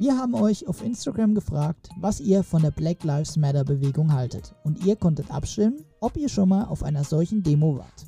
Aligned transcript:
Wir 0.00 0.16
haben 0.16 0.34
euch 0.36 0.68
auf 0.68 0.84
Instagram 0.84 1.34
gefragt, 1.34 1.88
was 1.98 2.20
ihr 2.20 2.44
von 2.44 2.62
der 2.62 2.70
Black 2.70 3.02
Lives 3.02 3.36
Matter 3.36 3.64
Bewegung 3.64 4.12
haltet 4.12 4.54
und 4.62 4.86
ihr 4.86 4.94
konntet 4.94 5.28
abstimmen, 5.28 5.84
ob 5.98 6.16
ihr 6.16 6.28
schon 6.28 6.50
mal 6.50 6.66
auf 6.66 6.84
einer 6.84 7.02
solchen 7.02 7.42
Demo 7.42 7.78
wart. 7.78 8.06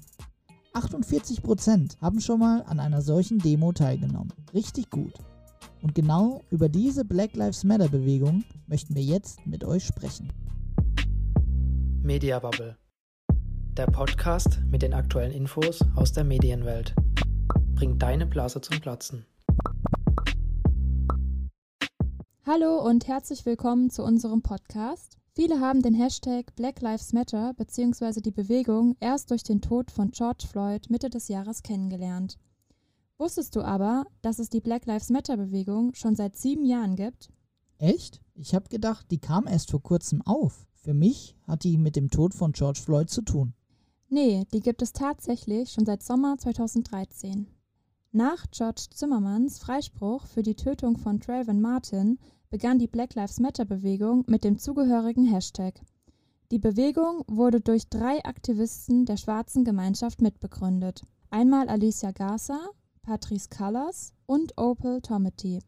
48% 0.72 2.00
haben 2.00 2.20
schon 2.20 2.38
mal 2.38 2.62
an 2.68 2.78
einer 2.78 3.02
solchen 3.02 3.40
Demo 3.40 3.72
teilgenommen. 3.72 4.32
Richtig 4.54 4.88
gut. 4.90 5.14
Und 5.82 5.96
genau 5.96 6.42
über 6.50 6.68
diese 6.68 7.04
Black 7.04 7.34
Lives 7.34 7.64
Matter 7.64 7.88
Bewegung 7.88 8.44
möchten 8.68 8.94
wir 8.94 9.02
jetzt 9.02 9.44
mit 9.44 9.64
euch 9.64 9.84
sprechen. 9.84 10.32
Media 12.04 12.38
Bubble. 12.38 12.76
Der 13.76 13.86
Podcast 13.86 14.60
mit 14.70 14.82
den 14.82 14.94
aktuellen 14.94 15.32
Infos 15.32 15.80
aus 15.96 16.12
der 16.12 16.22
Medienwelt. 16.22 16.94
Bringt 17.74 18.00
deine 18.00 18.26
Blase 18.26 18.60
zum 18.60 18.78
Platzen. 18.78 19.26
Hallo 22.52 22.84
und 22.84 23.06
herzlich 23.06 23.46
willkommen 23.46 23.90
zu 23.90 24.02
unserem 24.02 24.42
Podcast. 24.42 25.18
Viele 25.36 25.60
haben 25.60 25.82
den 25.82 25.94
Hashtag 25.94 26.56
Black 26.56 26.80
Lives 26.80 27.12
Matter 27.12 27.54
bzw. 27.54 28.20
die 28.20 28.32
Bewegung 28.32 28.96
erst 28.98 29.30
durch 29.30 29.44
den 29.44 29.60
Tod 29.60 29.92
von 29.92 30.10
George 30.10 30.48
Floyd 30.50 30.90
Mitte 30.90 31.10
des 31.10 31.28
Jahres 31.28 31.62
kennengelernt. 31.62 32.40
Wusstest 33.18 33.54
du 33.54 33.60
aber, 33.60 34.04
dass 34.20 34.40
es 34.40 34.50
die 34.50 34.60
Black 34.60 34.86
Lives 34.86 35.10
Matter 35.10 35.36
Bewegung 35.36 35.94
schon 35.94 36.16
seit 36.16 36.36
sieben 36.36 36.64
Jahren 36.64 36.96
gibt? 36.96 37.30
Echt? 37.78 38.20
Ich 38.34 38.52
habe 38.52 38.68
gedacht, 38.68 39.06
die 39.12 39.20
kam 39.20 39.46
erst 39.46 39.70
vor 39.70 39.84
kurzem 39.84 40.20
auf. 40.22 40.66
Für 40.74 40.92
mich 40.92 41.36
hat 41.46 41.62
die 41.62 41.78
mit 41.78 41.94
dem 41.94 42.10
Tod 42.10 42.34
von 42.34 42.50
George 42.50 42.80
Floyd 42.84 43.10
zu 43.10 43.22
tun. 43.22 43.54
Nee, 44.08 44.44
die 44.52 44.60
gibt 44.60 44.82
es 44.82 44.92
tatsächlich 44.92 45.70
schon 45.70 45.86
seit 45.86 46.02
Sommer 46.02 46.36
2013. 46.36 47.46
Nach 48.10 48.44
George 48.50 48.86
Zimmermans 48.92 49.60
Freispruch 49.60 50.26
für 50.26 50.42
die 50.42 50.56
Tötung 50.56 50.98
von 50.98 51.20
Trayvon 51.20 51.60
Martin 51.60 52.18
begann 52.50 52.80
die 52.80 52.88
Black 52.88 53.14
Lives 53.14 53.38
Matter-Bewegung 53.38 54.24
mit 54.26 54.42
dem 54.42 54.58
zugehörigen 54.58 55.24
Hashtag. 55.26 55.80
Die 56.50 56.58
Bewegung 56.58 57.22
wurde 57.28 57.60
durch 57.60 57.88
drei 57.88 58.24
Aktivisten 58.24 59.06
der 59.06 59.16
schwarzen 59.16 59.64
Gemeinschaft 59.64 60.20
mitbegründet. 60.20 61.02
Einmal 61.30 61.68
Alicia 61.68 62.10
Garza, 62.10 62.58
Patrice 63.02 63.48
Callas 63.48 64.12
und 64.26 64.58
Opal 64.58 65.00
Tomety. 65.00 65.60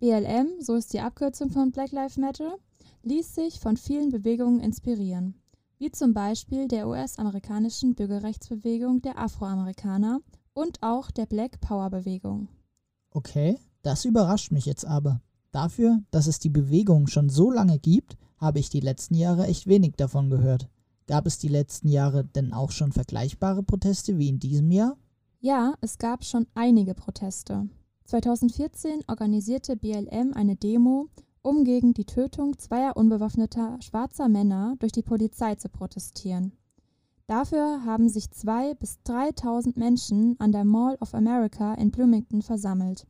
BLM, 0.00 0.60
so 0.60 0.74
ist 0.74 0.92
die 0.92 1.00
Abkürzung 1.00 1.50
von 1.50 1.72
Black 1.72 1.92
Lives 1.92 2.18
Matter, 2.18 2.56
ließ 3.02 3.34
sich 3.34 3.58
von 3.58 3.78
vielen 3.78 4.10
Bewegungen 4.10 4.60
inspirieren, 4.60 5.34
wie 5.78 5.90
zum 5.90 6.12
Beispiel 6.12 6.68
der 6.68 6.88
US-amerikanischen 6.88 7.94
Bürgerrechtsbewegung 7.94 9.00
der 9.00 9.18
Afroamerikaner 9.18 10.20
und 10.52 10.82
auch 10.82 11.10
der 11.10 11.24
Black 11.24 11.60
Power 11.62 11.88
Bewegung. 11.88 12.48
Okay, 13.12 13.58
das 13.82 14.04
überrascht 14.04 14.52
mich 14.52 14.66
jetzt 14.66 14.84
aber. 14.84 15.22
Dafür, 15.50 16.00
dass 16.10 16.26
es 16.26 16.38
die 16.38 16.50
Bewegung 16.50 17.06
schon 17.06 17.28
so 17.28 17.50
lange 17.50 17.78
gibt, 17.78 18.16
habe 18.38 18.58
ich 18.58 18.70
die 18.70 18.80
letzten 18.80 19.14
Jahre 19.14 19.46
echt 19.46 19.66
wenig 19.66 19.94
davon 19.96 20.30
gehört. 20.30 20.68
Gab 21.06 21.26
es 21.26 21.38
die 21.38 21.48
letzten 21.48 21.88
Jahre 21.88 22.24
denn 22.24 22.52
auch 22.52 22.70
schon 22.70 22.92
vergleichbare 22.92 23.62
Proteste 23.62 24.18
wie 24.18 24.28
in 24.28 24.38
diesem 24.38 24.70
Jahr? 24.70 24.96
Ja, 25.40 25.74
es 25.80 25.98
gab 25.98 26.24
schon 26.24 26.46
einige 26.54 26.94
Proteste. 26.94 27.68
2014 28.04 29.04
organisierte 29.06 29.76
BLM 29.76 30.32
eine 30.34 30.56
Demo, 30.56 31.08
um 31.42 31.64
gegen 31.64 31.94
die 31.94 32.04
Tötung 32.04 32.58
zweier 32.58 32.96
unbewaffneter 32.96 33.78
schwarzer 33.80 34.28
Männer 34.28 34.76
durch 34.78 34.92
die 34.92 35.02
Polizei 35.02 35.54
zu 35.54 35.68
protestieren. 35.68 36.52
Dafür 37.26 37.84
haben 37.84 38.08
sich 38.08 38.30
zwei 38.30 38.74
bis 38.74 38.98
3.000 39.06 39.78
Menschen 39.78 40.36
an 40.40 40.52
der 40.52 40.64
Mall 40.64 40.96
of 41.00 41.14
America 41.14 41.74
in 41.74 41.90
Bloomington 41.90 42.42
versammelt. 42.42 43.06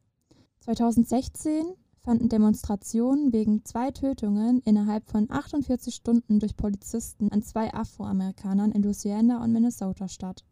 2016 0.60 1.64
fanden 2.08 2.30
Demonstrationen 2.30 3.34
wegen 3.34 3.66
zwei 3.66 3.90
Tötungen 3.90 4.62
innerhalb 4.64 5.04
von 5.10 5.30
48 5.30 5.94
Stunden 5.94 6.38
durch 6.38 6.56
Polizisten 6.56 7.30
an 7.30 7.42
zwei 7.42 7.74
Afroamerikanern 7.74 8.72
in 8.72 8.82
Louisiana 8.82 9.44
und 9.44 9.52
Minnesota 9.52 10.08
statt. 10.08 10.42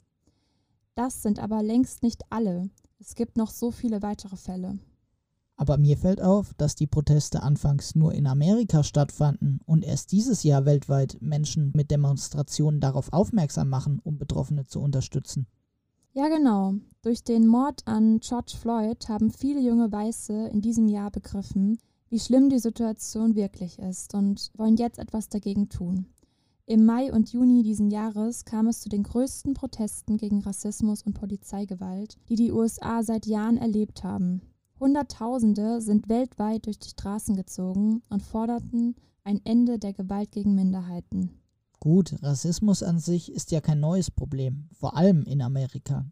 Das 0.97 1.23
sind 1.23 1.39
aber 1.39 1.63
längst 1.63 2.03
nicht 2.03 2.25
alle. 2.29 2.69
Es 2.99 3.15
gibt 3.15 3.39
noch 3.39 3.49
so 3.49 3.71
viele 3.71 4.03
weitere 4.03 4.37
Fälle. 4.37 4.79
Aber 5.57 5.79
mir 5.79 5.97
fällt 5.97 6.21
auf, 6.21 6.53
dass 6.59 6.75
die 6.75 6.87
Proteste 6.87 7.43
anfangs 7.43 7.95
nur 7.95 8.13
in 8.13 8.27
Amerika 8.27 8.83
stattfanden 8.83 9.61
und 9.65 9.83
erst 9.83 10.13
dieses 10.13 10.43
Jahr 10.43 10.67
weltweit 10.67 11.17
Menschen 11.23 11.73
mit 11.75 11.91
Demonstrationen 11.91 12.81
darauf 12.81 13.15
aufmerksam 13.15 13.71
machen, 13.71 13.99
um 14.05 14.19
Betroffene 14.19 14.67
zu 14.67 14.83
unterstützen. 14.83 15.47
Ja, 16.17 16.29
genau. 16.29 16.73
Durch 17.03 17.25
den 17.25 17.47
Mord 17.47 17.87
an 17.87 18.21
George 18.21 18.55
Floyd 18.59 19.07
haben 19.11 19.31
viele 19.31 19.61
junge 19.61 19.93
Weiße 19.93 20.49
in 20.49 20.63
diesem 20.63 20.89
Jahr 20.89 21.11
begriffen, 21.11 21.77
wie 22.09 22.19
schlimm 22.19 22.49
die 22.49 22.59
Situation 22.59 23.35
wirklich 23.35 23.79
ist 23.79 24.15
und 24.15 24.51
wollen 24.57 24.79
jetzt 24.79 24.99
etwas 24.99 25.29
dagegen 25.29 25.69
tun. 25.69 26.07
Im 26.65 26.87
Mai 26.87 27.13
und 27.13 27.35
Juni 27.35 27.63
diesen 27.63 27.91
Jahres 27.91 28.47
kam 28.47 28.67
es 28.67 28.81
zu 28.81 28.89
den 28.89 29.03
größten 29.03 29.53
Protesten 29.53 30.17
gegen 30.17 30.41
Rassismus 30.41 31.03
und 31.03 31.13
Polizeigewalt, 31.13 32.17
die 32.31 32.37
die 32.37 32.51
USA 32.51 33.03
seit 33.03 33.27
Jahren 33.27 33.59
erlebt 33.59 34.03
haben. 34.03 34.41
Hunderttausende 34.81 35.83
sind 35.83 36.09
weltweit 36.09 36.65
durch 36.65 36.79
die 36.79 36.89
Straßen 36.89 37.37
gezogen 37.37 38.01
und 38.09 38.23
forderten 38.23 38.97
ein 39.23 39.43
Ende 39.45 39.79
der 39.79 39.93
Gewalt 39.93 40.33
gegen 40.33 40.55
Minderheiten. 40.55 41.43
Gut, 41.81 42.17
Rassismus 42.23 42.83
an 42.83 42.99
sich 42.99 43.31
ist 43.31 43.51
ja 43.51 43.61
kein 43.61 43.81
neues 43.81 44.11
Problem, 44.11 44.69
vor 44.73 44.97
allem 44.97 45.23
in 45.25 45.43
Amerika. 45.43 46.07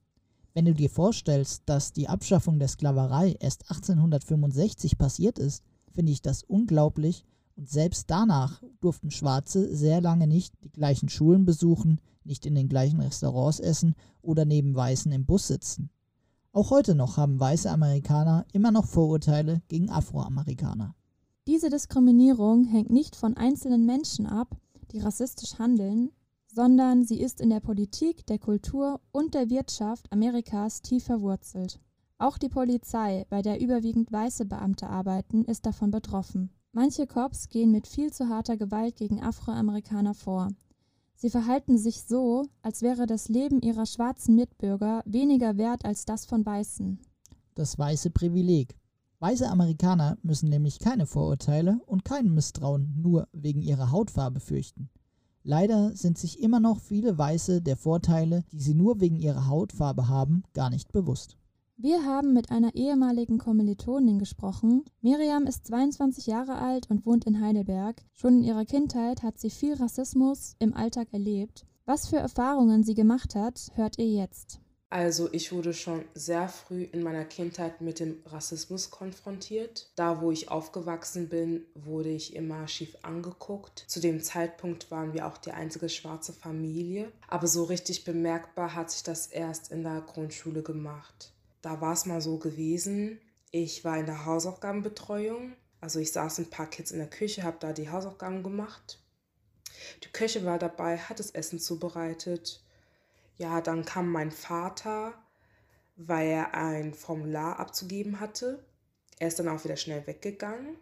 Wenn 0.53 0.67
du 0.67 0.75
dir 0.75 0.91
vorstellst, 0.91 1.63
dass 1.67 1.93
die 1.93 2.09
Abschaffung 2.09 2.59
der 2.59 2.69
Sklaverei 2.69 3.37
erst 3.41 3.63
1865 3.71 4.99
passiert 4.99 5.39
ist, 5.39 5.65
finde 5.91 6.13
ich 6.13 6.23
das 6.23 6.45
unglaublich 6.45 7.25
und 7.57 7.69
selbst 7.69 8.11
danach 8.11 8.63
durften 8.81 9.11
Schwarze 9.11 9.75
sehr 9.75 10.01
lange 10.01 10.27
nicht 10.27 10.55
die 10.63 10.71
gleichen 10.71 11.09
Schulen 11.09 11.45
besuchen, 11.45 12.01
nicht 12.25 12.47
in 12.47 12.55
den 12.55 12.69
gleichen 12.69 13.01
Restaurants 13.01 13.61
essen 13.61 13.95
oder 14.23 14.45
neben 14.45 14.75
Weißen 14.75 15.11
im 15.13 15.25
Bus 15.25 15.49
sitzen. 15.49 15.91
Auch 16.53 16.71
heute 16.71 16.95
noch 16.95 17.17
haben 17.17 17.41
weiße 17.41 17.69
Amerikaner 17.69 18.47
immer 18.53 18.71
noch 18.71 18.87
Vorurteile 18.87 19.61
gegen 19.67 19.91
Afroamerikaner. 19.91 20.95
Diese 21.49 21.69
Diskriminierung 21.69 22.65
hängt 22.65 22.91
nicht 22.91 23.17
von 23.17 23.37
einzelnen 23.37 23.85
Menschen 23.87 24.27
ab, 24.27 24.57
die 24.95 25.01
rassistisch 25.01 25.59
handeln, 25.59 26.11
sondern 26.47 27.05
sie 27.05 27.21
ist 27.21 27.41
in 27.41 27.51
der 27.51 27.61
Politik, 27.61 28.25
der 28.27 28.39
Kultur 28.39 29.01
und 29.13 29.35
der 29.35 29.51
Wirtschaft 29.51 30.11
Amerikas 30.13 30.83
tief 30.83 31.05
verwurzelt. 31.05 31.81
Auch 32.19 32.39
die 32.39 32.49
Polizei, 32.49 33.27
bei 33.29 33.43
der 33.43 33.61
überwiegend 33.61 34.13
weiße 34.13 34.47
Beamte 34.47 34.89
arbeiten, 34.89 35.45
ist 35.45 35.67
davon 35.67 35.91
betroffen. 35.91 36.51
Manche 36.73 37.07
Cops 37.07 37.49
gehen 37.49 37.73
mit 37.73 37.89
viel 37.89 38.13
zu 38.13 38.29
harter 38.29 38.57
Gewalt 38.57 38.97
gegen 38.97 39.23
Afroamerikaner 39.23 40.15
vor. 40.15 40.49
Sie 41.17 41.31
verhalten 41.31 41.77
sich 41.77 42.03
so, 42.03 42.45
als 42.63 42.83
wäre 42.83 43.07
das 43.07 43.29
Leben 43.29 43.61
ihrer 43.61 43.87
schwarzen 43.87 44.37
Mitbürger 44.37 45.03
weniger 45.07 45.57
wert 45.57 45.85
als 45.85 46.05
das 46.05 46.25
von 46.25 46.47
Weißen. 46.47 47.01
Das 47.55 47.79
weiße 47.79 48.11
Privileg. 48.11 48.77
Weiße 49.25 49.49
Amerikaner 49.49 50.19
müssen 50.23 50.51
nämlich 50.51 50.81
keine 50.81 51.07
Vorurteile 51.07 51.81
und 51.87 52.05
kein 52.05 52.35
Misstrauen 52.35 52.93
nur 53.01 53.27
wegen 53.33 53.63
ihrer 53.63 53.91
Hautfarbe 53.91 54.39
fürchten. 54.39 54.91
Leider 55.43 55.97
sind 55.97 56.19
sich 56.19 56.43
immer 56.43 56.61
noch 56.61 56.79
viele 56.79 57.17
Weiße 57.17 57.63
der 57.63 57.79
Vorteile, 57.79 58.45
die 58.53 58.61
sie 58.61 58.75
nur 58.75 59.01
wegen 59.01 59.17
ihrer 59.17 59.47
Hautfarbe 59.47 60.09
haben, 60.09 60.43
gar 60.53 60.69
nicht 60.69 60.93
bewusst. 60.93 61.39
Wir 61.79 62.05
haben 62.05 62.35
mit 62.35 62.51
einer 62.51 62.75
ehemaligen 62.75 63.39
Kommilitonin 63.39 64.19
gesprochen. 64.19 64.85
Miriam 65.01 65.47
ist 65.47 65.69
22 65.69 66.27
Jahre 66.27 66.57
alt 66.57 66.91
und 66.91 67.07
wohnt 67.07 67.25
in 67.25 67.41
Heidelberg. 67.41 68.05
Schon 68.13 68.41
in 68.41 68.45
ihrer 68.45 68.67
Kindheit 68.67 69.23
hat 69.23 69.39
sie 69.39 69.49
viel 69.49 69.73
Rassismus 69.73 70.55
im 70.59 70.75
Alltag 70.75 71.09
erlebt. 71.13 71.65
Was 71.87 72.09
für 72.09 72.19
Erfahrungen 72.19 72.83
sie 72.83 72.95
gemacht 72.95 73.35
hat, 73.35 73.71
hört 73.73 73.99
ihr 73.99 74.11
jetzt. 74.11 74.61
Also 74.95 75.29
ich 75.33 75.51
wurde 75.51 75.75
schon 75.75 76.05
sehr 76.15 76.49
früh 76.49 76.85
in 76.85 77.03
meiner 77.03 77.25
Kindheit 77.25 77.81
mit 77.81 77.99
dem 77.99 78.23
Rassismus 78.27 78.93
konfrontiert. 78.93 79.91
Da, 79.97 80.21
wo 80.21 80.31
ich 80.31 80.53
aufgewachsen 80.53 81.29
bin, 81.29 81.67
wurde 81.75 82.11
ich 82.11 82.37
immer 82.37 82.69
schief 82.69 82.97
angeguckt. 83.03 83.87
Zu 83.89 83.99
dem 83.99 84.23
Zeitpunkt 84.23 84.93
waren 84.93 85.13
wir 85.13 85.27
auch 85.27 85.37
die 85.37 85.51
einzige 85.51 85.89
schwarze 85.89 86.33
Familie. 86.33 87.11
Aber 87.27 87.49
so 87.49 87.65
richtig 87.65 88.05
bemerkbar 88.05 88.77
hat 88.77 88.93
sich 88.93 89.03
das 89.03 89.27
erst 89.27 89.73
in 89.73 89.83
der 89.83 90.01
Grundschule 90.01 90.63
gemacht. 90.63 91.33
Da 91.61 91.81
war 91.81 91.95
es 91.95 92.07
mal 92.07 92.21
so 92.21 92.39
gewesen, 92.39 93.19
ich 93.51 93.85
war 93.85 93.99
in 93.99 94.07
der 94.07 94.27
Hausaufgabenbetreuung. 94.27 95.55
Also 95.81 95.99
ich 95.99 96.13
saß 96.13 96.39
ein 96.39 96.51
paar 96.51 96.71
Kids 96.71 96.93
in 96.93 96.99
der 96.99 97.11
Küche, 97.11 97.43
habe 97.43 97.57
da 97.59 97.73
die 97.73 97.91
Hausaufgaben 97.91 98.45
gemacht. 98.45 99.01
Die 100.05 100.13
Köche 100.13 100.45
war 100.45 100.61
dabei, 100.61 100.99
hat 100.99 101.19
das 101.19 101.33
Essen 101.33 101.59
zubereitet 101.59 102.64
ja, 103.37 103.61
dann 103.61 103.85
kam 103.85 104.11
mein 104.11 104.31
Vater, 104.31 105.15
weil 105.97 106.29
er 106.29 106.55
ein 106.55 106.95
Formular 106.95 107.59
abzugeben 107.59 108.21
hatte. 108.21 108.65
Er 109.19 109.29
ist 109.29 109.39
dann 109.39 109.49
auch 109.49 109.65
wieder 109.65 109.77
schnell 109.77 110.07
weggegangen. 110.07 110.77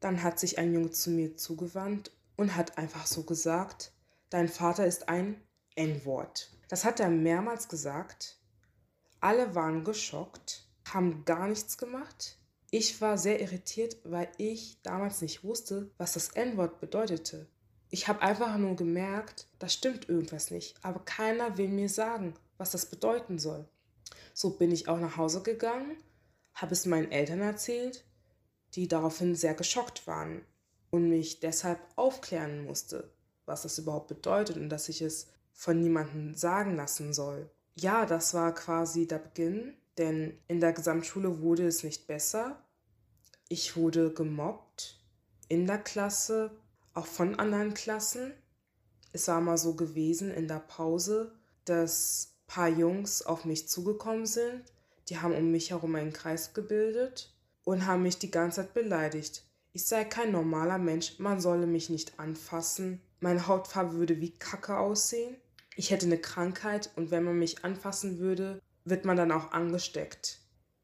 Dann 0.00 0.22
hat 0.22 0.38
sich 0.38 0.58
ein 0.58 0.72
Junge 0.72 0.90
zu 0.90 1.10
mir 1.10 1.36
zugewandt 1.36 2.10
und 2.36 2.56
hat 2.56 2.78
einfach 2.78 3.06
so 3.06 3.22
gesagt, 3.22 3.92
dein 4.30 4.48
Vater 4.48 4.86
ist 4.86 5.08
ein 5.08 5.40
N-Wort. 5.74 6.50
Das 6.68 6.84
hat 6.84 7.00
er 7.00 7.08
mehrmals 7.08 7.68
gesagt. 7.68 8.38
Alle 9.20 9.54
waren 9.54 9.84
geschockt, 9.84 10.66
haben 10.88 11.24
gar 11.24 11.46
nichts 11.46 11.78
gemacht. 11.78 12.38
Ich 12.70 13.00
war 13.00 13.18
sehr 13.18 13.40
irritiert, 13.40 13.98
weil 14.04 14.28
ich 14.38 14.80
damals 14.82 15.20
nicht 15.20 15.44
wusste, 15.44 15.90
was 15.98 16.14
das 16.14 16.30
N-Wort 16.30 16.80
bedeutete. 16.80 17.46
Ich 17.94 18.08
habe 18.08 18.22
einfach 18.22 18.56
nur 18.56 18.74
gemerkt, 18.74 19.46
da 19.58 19.68
stimmt 19.68 20.08
irgendwas 20.08 20.50
nicht, 20.50 20.82
aber 20.82 21.00
keiner 21.00 21.58
will 21.58 21.68
mir 21.68 21.90
sagen, 21.90 22.32
was 22.56 22.70
das 22.70 22.86
bedeuten 22.86 23.38
soll. 23.38 23.68
So 24.32 24.56
bin 24.56 24.72
ich 24.72 24.88
auch 24.88 24.98
nach 24.98 25.18
Hause 25.18 25.42
gegangen, 25.42 25.98
habe 26.54 26.72
es 26.72 26.86
meinen 26.86 27.12
Eltern 27.12 27.42
erzählt, 27.42 28.06
die 28.72 28.88
daraufhin 28.88 29.34
sehr 29.34 29.52
geschockt 29.52 30.06
waren 30.06 30.40
und 30.88 31.10
mich 31.10 31.40
deshalb 31.40 31.80
aufklären 31.96 32.64
musste, 32.64 33.12
was 33.44 33.60
das 33.60 33.76
überhaupt 33.76 34.08
bedeutet 34.08 34.56
und 34.56 34.70
dass 34.70 34.88
ich 34.88 35.02
es 35.02 35.28
von 35.52 35.78
niemandem 35.78 36.34
sagen 36.34 36.76
lassen 36.76 37.12
soll. 37.12 37.50
Ja, 37.74 38.06
das 38.06 38.32
war 38.32 38.54
quasi 38.54 39.06
der 39.06 39.18
Beginn, 39.18 39.76
denn 39.98 40.38
in 40.48 40.60
der 40.60 40.72
Gesamtschule 40.72 41.42
wurde 41.42 41.66
es 41.66 41.84
nicht 41.84 42.06
besser. 42.06 42.58
Ich 43.50 43.76
wurde 43.76 44.14
gemobbt 44.14 44.98
in 45.48 45.66
der 45.66 45.76
Klasse, 45.76 46.52
auch 46.94 47.06
von 47.06 47.38
anderen 47.38 47.74
Klassen. 47.74 48.32
Es 49.12 49.28
war 49.28 49.40
mal 49.40 49.58
so 49.58 49.74
gewesen 49.74 50.30
in 50.30 50.48
der 50.48 50.60
Pause, 50.60 51.32
dass 51.64 52.32
ein 52.32 52.46
paar 52.46 52.68
Jungs 52.68 53.22
auf 53.22 53.44
mich 53.44 53.68
zugekommen 53.68 54.26
sind. 54.26 54.62
Die 55.08 55.18
haben 55.18 55.34
um 55.34 55.50
mich 55.50 55.70
herum 55.70 55.94
einen 55.94 56.12
Kreis 56.12 56.54
gebildet 56.54 57.34
und 57.64 57.86
haben 57.86 58.02
mich 58.02 58.18
die 58.18 58.30
ganze 58.30 58.62
Zeit 58.62 58.74
beleidigt. 58.74 59.44
Ich 59.72 59.86
sei 59.86 60.04
kein 60.04 60.32
normaler 60.32 60.78
Mensch, 60.78 61.18
man 61.18 61.40
solle 61.40 61.66
mich 61.66 61.88
nicht 61.88 62.18
anfassen. 62.18 63.00
Meine 63.20 63.46
Hautfarbe 63.46 63.94
würde 63.94 64.20
wie 64.20 64.32
Kacke 64.32 64.76
aussehen. 64.76 65.36
Ich 65.76 65.90
hätte 65.90 66.06
eine 66.06 66.18
Krankheit 66.18 66.90
und 66.96 67.10
wenn 67.10 67.24
man 67.24 67.38
mich 67.38 67.64
anfassen 67.64 68.18
würde, 68.18 68.60
wird 68.84 69.04
man 69.04 69.16
dann 69.16 69.32
auch 69.32 69.52
angesteckt. 69.52 70.40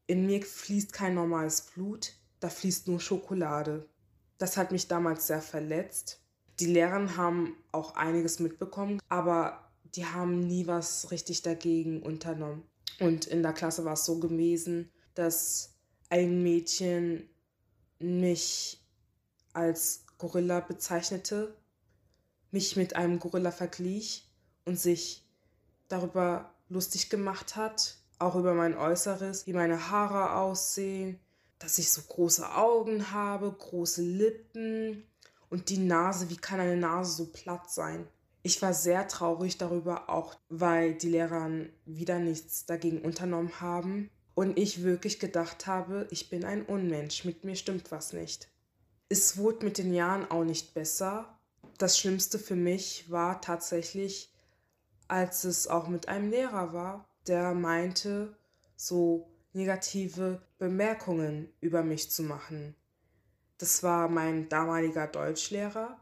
In 0.07 0.25
mir 0.25 0.41
fließt 0.41 0.91
kein 0.91 1.13
normales 1.13 1.61
Blut, 1.61 2.13
da 2.39 2.49
fließt 2.49 2.87
nur 2.87 2.99
Schokolade. 2.99 3.87
Das 4.39 4.57
hat 4.57 4.71
mich 4.71 4.87
damals 4.87 5.27
sehr 5.27 5.41
verletzt. 5.41 6.19
Die 6.59 6.65
Lehrer 6.65 7.15
haben 7.15 7.55
auch 7.71 7.95
einiges 7.95 8.39
mitbekommen, 8.39 8.99
aber 9.07 9.69
die 9.95 10.05
haben 10.05 10.39
nie 10.39 10.65
was 10.65 11.11
richtig 11.11 11.43
dagegen 11.43 12.01
unternommen. 12.01 12.63
Und 12.99 13.27
in 13.27 13.43
der 13.43 13.53
Klasse 13.53 13.85
war 13.85 13.93
es 13.93 14.05
so 14.05 14.19
gewesen, 14.19 14.91
dass 15.13 15.75
ein 16.09 16.41
Mädchen 16.41 17.29
mich 17.99 18.81
als 19.53 20.05
Gorilla 20.17 20.59
bezeichnete, 20.61 21.53
mich 22.51 22.75
mit 22.75 22.95
einem 22.95 23.19
Gorilla 23.19 23.51
verglich 23.51 24.27
und 24.65 24.79
sich 24.79 25.25
darüber 25.87 26.53
lustig 26.69 27.09
gemacht 27.09 27.55
hat, 27.55 27.97
auch 28.19 28.35
über 28.35 28.53
mein 28.53 28.77
Äußeres, 28.77 29.47
wie 29.47 29.53
meine 29.53 29.89
Haare 29.89 30.35
aussehen, 30.35 31.19
dass 31.59 31.77
ich 31.77 31.91
so 31.91 32.01
große 32.01 32.55
Augen 32.55 33.11
habe, 33.11 33.51
große 33.51 34.01
Lippen 34.01 35.03
und 35.49 35.69
die 35.69 35.77
Nase, 35.77 36.29
wie 36.29 36.37
kann 36.37 36.59
eine 36.59 36.77
Nase 36.77 37.11
so 37.11 37.25
platt 37.25 37.69
sein? 37.69 38.07
Ich 38.41 38.61
war 38.61 38.73
sehr 38.73 39.07
traurig 39.07 39.57
darüber, 39.57 40.09
auch 40.09 40.35
weil 40.47 40.93
die 40.93 41.09
Lehrer 41.09 41.49
wieder 41.85 42.19
nichts 42.19 42.65
dagegen 42.65 43.01
unternommen 43.01 43.59
haben 43.59 44.09
und 44.33 44.57
ich 44.57 44.83
wirklich 44.83 45.19
gedacht 45.19 45.67
habe, 45.67 46.07
ich 46.11 46.29
bin 46.29 46.45
ein 46.45 46.65
Unmensch, 46.65 47.25
mit 47.25 47.43
mir 47.43 47.57
stimmt 47.57 47.91
was 47.91 48.13
nicht. 48.13 48.47
Es 49.09 49.37
wurde 49.37 49.65
mit 49.65 49.77
den 49.77 49.93
Jahren 49.93 50.29
auch 50.31 50.45
nicht 50.45 50.73
besser. 50.73 51.37
Das 51.77 51.99
Schlimmste 51.99 52.39
für 52.39 52.55
mich 52.55 53.09
war 53.11 53.41
tatsächlich, 53.41 54.31
als 55.09 55.43
es 55.43 55.67
auch 55.67 55.87
mit 55.87 56.07
einem 56.07 56.29
Lehrer 56.29 56.71
war, 56.71 57.09
der 57.27 57.53
meinte, 57.53 58.37
so 58.77 59.28
negative 59.53 60.41
Bemerkungen 60.57 61.51
über 61.61 61.83
mich 61.83 62.11
zu 62.11 62.23
machen. 62.23 62.75
Das 63.57 63.83
war 63.83 64.07
mein 64.07 64.47
damaliger 64.49 65.07
Deutschlehrer. 65.07 65.99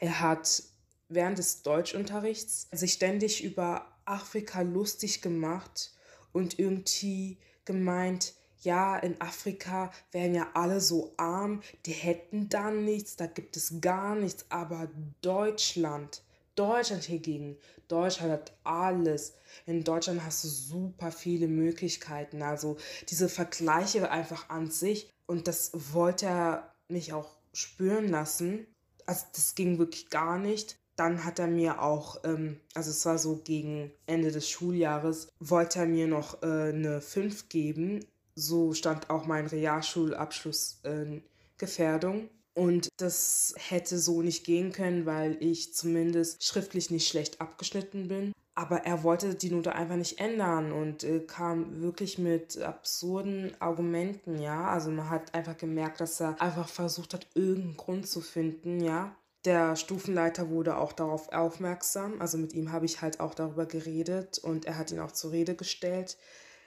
Er 0.00 0.20
hat 0.20 0.62
während 1.08 1.38
des 1.38 1.62
Deutschunterrichts 1.62 2.68
sich 2.72 2.92
ständig 2.94 3.44
über 3.44 3.86
Afrika 4.04 4.62
lustig 4.62 5.22
gemacht 5.22 5.92
und 6.32 6.58
irgendwie 6.58 7.38
gemeint, 7.64 8.34
ja, 8.62 8.98
in 8.98 9.20
Afrika 9.20 9.90
wären 10.12 10.34
ja 10.34 10.48
alle 10.54 10.80
so 10.80 11.14
arm, 11.16 11.62
die 11.86 11.92
hätten 11.92 12.48
dann 12.48 12.84
nichts, 12.84 13.16
da 13.16 13.26
gibt 13.26 13.56
es 13.56 13.80
gar 13.80 14.14
nichts, 14.14 14.44
aber 14.50 14.90
Deutschland, 15.22 16.22
Deutschland 16.60 17.04
hingegen, 17.04 17.56
Deutschland 17.88 18.32
hat 18.32 18.52
alles. 18.64 19.32
In 19.64 19.82
Deutschland 19.82 20.22
hast 20.22 20.44
du 20.44 20.48
super 20.48 21.10
viele 21.10 21.48
Möglichkeiten. 21.48 22.42
Also 22.42 22.76
diese 23.08 23.30
Vergleiche 23.30 24.10
einfach 24.10 24.50
an 24.50 24.70
sich. 24.70 25.10
Und 25.24 25.48
das 25.48 25.70
wollte 25.94 26.26
er 26.26 26.74
mich 26.88 27.14
auch 27.14 27.30
spüren 27.54 28.08
lassen. 28.08 28.66
Also 29.06 29.24
das 29.34 29.54
ging 29.54 29.78
wirklich 29.78 30.10
gar 30.10 30.38
nicht. 30.38 30.78
Dann 30.96 31.24
hat 31.24 31.38
er 31.38 31.46
mir 31.46 31.80
auch, 31.80 32.18
ähm, 32.24 32.60
also 32.74 32.90
es 32.90 33.06
war 33.06 33.16
so 33.16 33.36
gegen 33.36 33.90
Ende 34.06 34.30
des 34.30 34.50
Schuljahres, 34.50 35.28
wollte 35.40 35.78
er 35.78 35.86
mir 35.86 36.08
noch 36.08 36.42
äh, 36.42 36.74
eine 36.74 37.00
5 37.00 37.48
geben. 37.48 38.04
So 38.34 38.74
stand 38.74 39.08
auch 39.08 39.24
mein 39.24 39.46
Realschulabschluss 39.46 40.80
in 40.84 41.22
Gefährdung. 41.56 42.28
Und 42.54 42.88
das 42.96 43.54
hätte 43.56 43.98
so 43.98 44.22
nicht 44.22 44.44
gehen 44.44 44.72
können, 44.72 45.06
weil 45.06 45.36
ich 45.40 45.74
zumindest 45.74 46.44
schriftlich 46.44 46.90
nicht 46.90 47.08
schlecht 47.08 47.40
abgeschnitten 47.40 48.08
bin. 48.08 48.32
Aber 48.54 48.84
er 48.84 49.04
wollte 49.04 49.34
die 49.34 49.50
Note 49.50 49.74
einfach 49.74 49.96
nicht 49.96 50.20
ändern 50.20 50.72
und 50.72 51.04
äh, 51.04 51.20
kam 51.20 51.80
wirklich 51.80 52.18
mit 52.18 52.60
absurden 52.60 53.52
Argumenten, 53.60 54.40
ja. 54.40 54.68
Also 54.68 54.90
man 54.90 55.08
hat 55.08 55.34
einfach 55.34 55.56
gemerkt, 55.56 56.00
dass 56.00 56.20
er 56.20 56.40
einfach 56.42 56.68
versucht 56.68 57.14
hat, 57.14 57.26
irgendeinen 57.34 57.76
Grund 57.76 58.08
zu 58.08 58.20
finden, 58.20 58.80
ja. 58.80 59.14
Der 59.46 59.76
Stufenleiter 59.76 60.50
wurde 60.50 60.76
auch 60.76 60.92
darauf 60.92 61.32
aufmerksam. 61.32 62.20
Also 62.20 62.36
mit 62.36 62.52
ihm 62.52 62.72
habe 62.72 62.84
ich 62.84 63.00
halt 63.00 63.20
auch 63.20 63.34
darüber 63.34 63.64
geredet 63.64 64.38
und 64.38 64.66
er 64.66 64.76
hat 64.76 64.90
ihn 64.90 65.00
auch 65.00 65.12
zur 65.12 65.32
Rede 65.32 65.54
gestellt 65.54 66.18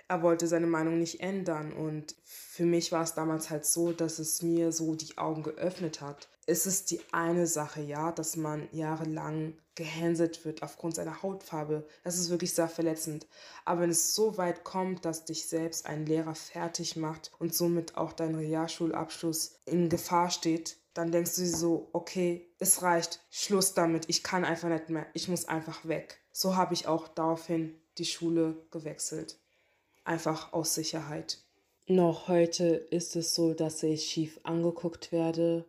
er 0.07 0.21
wollte 0.21 0.47
seine 0.47 0.67
Meinung 0.67 0.99
nicht 0.99 1.21
ändern. 1.21 1.73
Und 1.73 2.15
für 2.23 2.65
mich 2.65 2.91
war 2.91 3.03
es 3.03 3.13
damals 3.13 3.49
halt 3.49 3.65
so, 3.65 3.91
dass 3.91 4.19
es 4.19 4.41
mir 4.41 4.71
so 4.71 4.95
die 4.95 5.17
Augen 5.17 5.43
geöffnet 5.43 6.01
hat. 6.01 6.29
Es 6.45 6.65
ist 6.65 6.91
die 6.91 7.01
eine 7.11 7.47
Sache, 7.47 7.81
ja, 7.81 8.11
dass 8.11 8.35
man 8.35 8.67
jahrelang 8.71 9.53
gehänselt 9.75 10.45
wird 10.45 10.61
aufgrund 10.61 10.95
seiner 10.95 11.23
Hautfarbe. 11.23 11.87
Das 12.03 12.19
ist 12.19 12.29
wirklich 12.29 12.53
sehr 12.53 12.67
verletzend. 12.67 13.27
Aber 13.65 13.81
wenn 13.81 13.89
es 13.89 14.13
so 14.13 14.37
weit 14.37 14.63
kommt, 14.63 15.05
dass 15.05 15.25
dich 15.25 15.47
selbst 15.47 15.85
ein 15.85 16.05
Lehrer 16.05 16.35
fertig 16.35 16.95
macht 16.95 17.31
und 17.39 17.55
somit 17.55 17.97
auch 17.97 18.13
dein 18.13 18.35
Realschulabschluss 18.35 19.59
in 19.65 19.89
Gefahr 19.89 20.29
steht, 20.29 20.77
dann 20.93 21.11
denkst 21.11 21.35
du 21.35 21.41
dir 21.41 21.47
so, 21.47 21.89
okay, 21.93 22.53
es 22.59 22.83
reicht, 22.83 23.21
Schluss 23.31 23.73
damit, 23.73 24.05
ich 24.09 24.21
kann 24.21 24.45
einfach 24.45 24.69
nicht 24.69 24.89
mehr, 24.89 25.07
ich 25.13 25.27
muss 25.27 25.45
einfach 25.45 25.85
weg. 25.85 26.19
So 26.31 26.55
habe 26.55 26.75
ich 26.75 26.87
auch 26.87 27.07
daraufhin 27.07 27.79
die 27.97 28.05
Schule 28.05 28.67
gewechselt 28.69 29.39
einfach 30.03 30.53
aus 30.53 30.75
Sicherheit. 30.75 31.39
Noch 31.87 32.27
heute 32.27 32.65
ist 32.67 33.15
es 33.15 33.35
so, 33.35 33.53
dass 33.53 33.83
ich 33.83 34.05
schief 34.05 34.39
angeguckt 34.43 35.11
werde, 35.11 35.65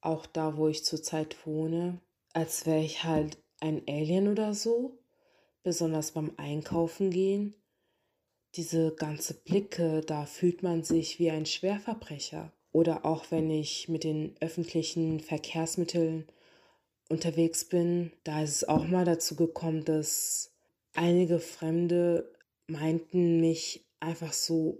auch 0.00 0.26
da, 0.26 0.56
wo 0.56 0.68
ich 0.68 0.84
zurzeit 0.84 1.36
wohne, 1.46 2.00
als 2.32 2.66
wäre 2.66 2.80
ich 2.82 3.04
halt 3.04 3.38
ein 3.60 3.82
Alien 3.88 4.28
oder 4.28 4.54
so, 4.54 4.98
besonders 5.64 6.12
beim 6.12 6.32
Einkaufen 6.36 7.10
gehen. 7.10 7.54
Diese 8.54 8.94
ganze 8.94 9.34
Blicke, 9.34 10.02
da 10.02 10.26
fühlt 10.26 10.62
man 10.62 10.84
sich 10.84 11.18
wie 11.18 11.30
ein 11.30 11.46
Schwerverbrecher. 11.46 12.52
Oder 12.70 13.04
auch 13.04 13.30
wenn 13.30 13.50
ich 13.50 13.88
mit 13.88 14.04
den 14.04 14.36
öffentlichen 14.40 15.20
Verkehrsmitteln 15.20 16.26
unterwegs 17.08 17.64
bin, 17.64 18.12
da 18.24 18.42
ist 18.42 18.56
es 18.56 18.68
auch 18.68 18.86
mal 18.86 19.04
dazu 19.04 19.34
gekommen, 19.34 19.84
dass 19.84 20.52
einige 20.94 21.40
Fremde 21.40 22.30
meinten, 22.68 23.40
mich 23.40 23.86
einfach 24.00 24.32
so 24.32 24.78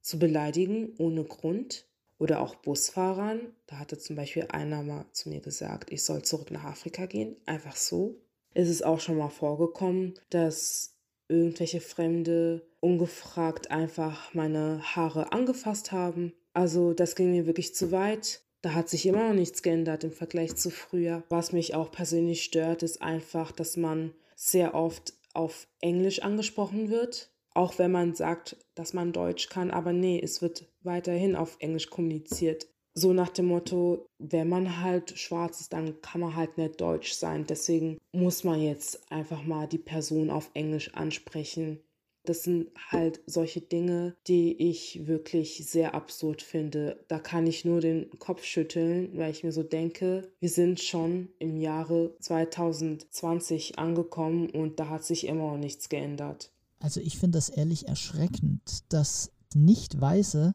zu 0.00 0.18
beleidigen 0.18 0.94
ohne 0.98 1.24
Grund. 1.24 1.86
Oder 2.18 2.42
auch 2.42 2.54
Busfahrern. 2.56 3.40
Da 3.66 3.78
hatte 3.78 3.96
zum 3.96 4.14
Beispiel 4.14 4.46
einer 4.50 4.82
mal 4.82 5.06
zu 5.12 5.30
mir 5.30 5.40
gesagt, 5.40 5.90
ich 5.90 6.02
soll 6.02 6.20
zurück 6.20 6.50
nach 6.50 6.64
Afrika 6.64 7.06
gehen. 7.06 7.36
Einfach 7.46 7.76
so. 7.76 8.20
Es 8.52 8.68
ist 8.68 8.84
auch 8.84 9.00
schon 9.00 9.16
mal 9.16 9.30
vorgekommen, 9.30 10.14
dass 10.28 10.96
irgendwelche 11.28 11.80
Fremde 11.80 12.68
ungefragt 12.80 13.70
einfach 13.70 14.34
meine 14.34 14.82
Haare 14.82 15.32
angefasst 15.32 15.92
haben. 15.92 16.34
Also 16.52 16.92
das 16.92 17.14
ging 17.14 17.30
mir 17.30 17.46
wirklich 17.46 17.74
zu 17.74 17.90
weit. 17.90 18.42
Da 18.60 18.74
hat 18.74 18.90
sich 18.90 19.06
immer 19.06 19.28
noch 19.28 19.34
nichts 19.34 19.62
geändert 19.62 20.04
im 20.04 20.12
Vergleich 20.12 20.56
zu 20.56 20.68
früher. 20.68 21.22
Was 21.30 21.52
mich 21.52 21.74
auch 21.74 21.90
persönlich 21.90 22.42
stört, 22.42 22.82
ist 22.82 23.00
einfach, 23.00 23.50
dass 23.50 23.78
man 23.78 24.12
sehr 24.36 24.74
oft 24.74 25.14
auf 25.34 25.68
Englisch 25.80 26.22
angesprochen 26.22 26.90
wird, 26.90 27.30
auch 27.54 27.78
wenn 27.78 27.90
man 27.90 28.14
sagt, 28.14 28.56
dass 28.74 28.92
man 28.92 29.12
Deutsch 29.12 29.48
kann, 29.48 29.70
aber 29.70 29.92
nee, 29.92 30.20
es 30.22 30.40
wird 30.42 30.66
weiterhin 30.82 31.36
auf 31.36 31.56
Englisch 31.60 31.90
kommuniziert. 31.90 32.68
So 32.94 33.12
nach 33.12 33.28
dem 33.28 33.46
Motto, 33.46 34.06
wenn 34.18 34.48
man 34.48 34.82
halt 34.82 35.16
schwarz 35.16 35.60
ist, 35.60 35.72
dann 35.72 36.00
kann 36.02 36.20
man 36.20 36.34
halt 36.34 36.58
nicht 36.58 36.80
deutsch 36.80 37.12
sein. 37.12 37.46
Deswegen 37.46 37.98
muss 38.12 38.42
man 38.42 38.60
jetzt 38.60 39.10
einfach 39.12 39.44
mal 39.44 39.68
die 39.68 39.78
Person 39.78 40.28
auf 40.28 40.50
Englisch 40.54 40.92
ansprechen. 40.94 41.80
Das 42.24 42.42
sind 42.42 42.68
halt 42.90 43.20
solche 43.26 43.60
Dinge, 43.60 44.14
die 44.26 44.52
ich 44.70 45.06
wirklich 45.06 45.66
sehr 45.66 45.94
absurd 45.94 46.42
finde. 46.42 47.04
Da 47.08 47.18
kann 47.18 47.46
ich 47.46 47.64
nur 47.64 47.80
den 47.80 48.10
Kopf 48.18 48.44
schütteln, 48.44 49.16
weil 49.16 49.30
ich 49.30 49.42
mir 49.42 49.52
so 49.52 49.62
denke, 49.62 50.30
wir 50.38 50.50
sind 50.50 50.80
schon 50.80 51.28
im 51.38 51.56
Jahre 51.56 52.14
2020 52.20 53.78
angekommen 53.78 54.50
und 54.50 54.78
da 54.78 54.88
hat 54.88 55.04
sich 55.04 55.26
immer 55.26 55.52
noch 55.52 55.58
nichts 55.58 55.88
geändert. 55.88 56.52
Also 56.78 57.00
ich 57.00 57.18
finde 57.18 57.38
das 57.38 57.48
ehrlich 57.48 57.88
erschreckend, 57.88 58.84
dass 58.88 59.32
Nicht-Weiße 59.54 60.54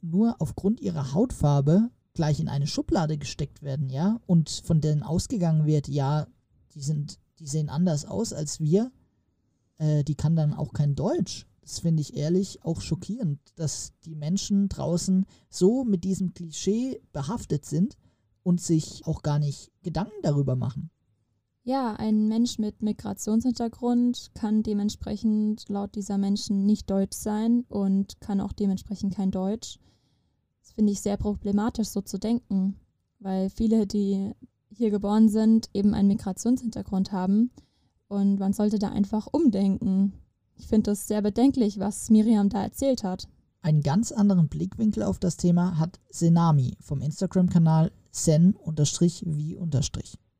nur 0.00 0.36
aufgrund 0.40 0.80
ihrer 0.80 1.14
Hautfarbe 1.14 1.90
gleich 2.14 2.40
in 2.40 2.48
eine 2.48 2.66
Schublade 2.66 3.16
gesteckt 3.16 3.62
werden, 3.62 3.88
ja, 3.88 4.20
und 4.26 4.50
von 4.64 4.80
denen 4.80 5.02
ausgegangen 5.02 5.66
wird, 5.66 5.88
ja, 5.88 6.26
die 6.74 6.82
sind, 6.82 7.18
die 7.38 7.46
sehen 7.46 7.68
anders 7.68 8.04
aus 8.04 8.32
als 8.32 8.60
wir, 8.60 8.90
äh, 9.78 10.04
die 10.04 10.14
kann 10.14 10.36
dann 10.36 10.54
auch 10.54 10.72
kein 10.72 10.94
Deutsch. 10.94 11.46
Das 11.62 11.78
finde 11.78 12.00
ich 12.00 12.16
ehrlich 12.16 12.64
auch 12.64 12.80
schockierend, 12.80 13.38
dass 13.54 13.92
die 14.04 14.16
Menschen 14.16 14.68
draußen 14.68 15.26
so 15.48 15.84
mit 15.84 16.04
diesem 16.04 16.34
Klischee 16.34 17.00
behaftet 17.12 17.64
sind 17.64 17.96
und 18.42 18.60
sich 18.60 19.06
auch 19.06 19.22
gar 19.22 19.38
nicht 19.38 19.70
Gedanken 19.82 20.20
darüber 20.22 20.56
machen. 20.56 20.90
Ja, 21.64 21.94
ein 21.94 22.26
Mensch 22.26 22.58
mit 22.58 22.82
Migrationshintergrund 22.82 24.32
kann 24.34 24.64
dementsprechend 24.64 25.68
laut 25.68 25.94
dieser 25.94 26.18
Menschen 26.18 26.66
nicht 26.66 26.90
deutsch 26.90 27.16
sein 27.16 27.64
und 27.68 28.20
kann 28.20 28.40
auch 28.40 28.52
dementsprechend 28.52 29.14
kein 29.14 29.30
Deutsch. 29.30 29.78
Das 30.60 30.72
finde 30.72 30.90
ich 30.90 31.00
sehr 31.00 31.16
problematisch, 31.16 31.88
so 31.88 32.00
zu 32.00 32.18
denken, 32.18 32.80
weil 33.20 33.48
viele, 33.48 33.86
die 33.86 34.32
hier 34.70 34.90
geboren 34.90 35.28
sind, 35.28 35.68
eben 35.72 35.94
einen 35.94 36.08
Migrationshintergrund 36.08 37.12
haben 37.12 37.52
und 38.12 38.38
man 38.38 38.52
sollte 38.52 38.78
da 38.78 38.90
einfach 38.90 39.26
umdenken. 39.32 40.12
Ich 40.56 40.66
finde 40.66 40.90
es 40.90 41.08
sehr 41.08 41.22
bedenklich, 41.22 41.78
was 41.78 42.10
Miriam 42.10 42.50
da 42.50 42.62
erzählt 42.62 43.02
hat. 43.04 43.26
Einen 43.62 43.82
ganz 43.82 44.12
anderen 44.12 44.48
Blickwinkel 44.48 45.02
auf 45.02 45.18
das 45.18 45.38
Thema 45.38 45.78
hat 45.78 45.98
Senami 46.10 46.76
vom 46.80 47.00
Instagram-Kanal 47.00 47.90
sen-wie- 48.12 49.56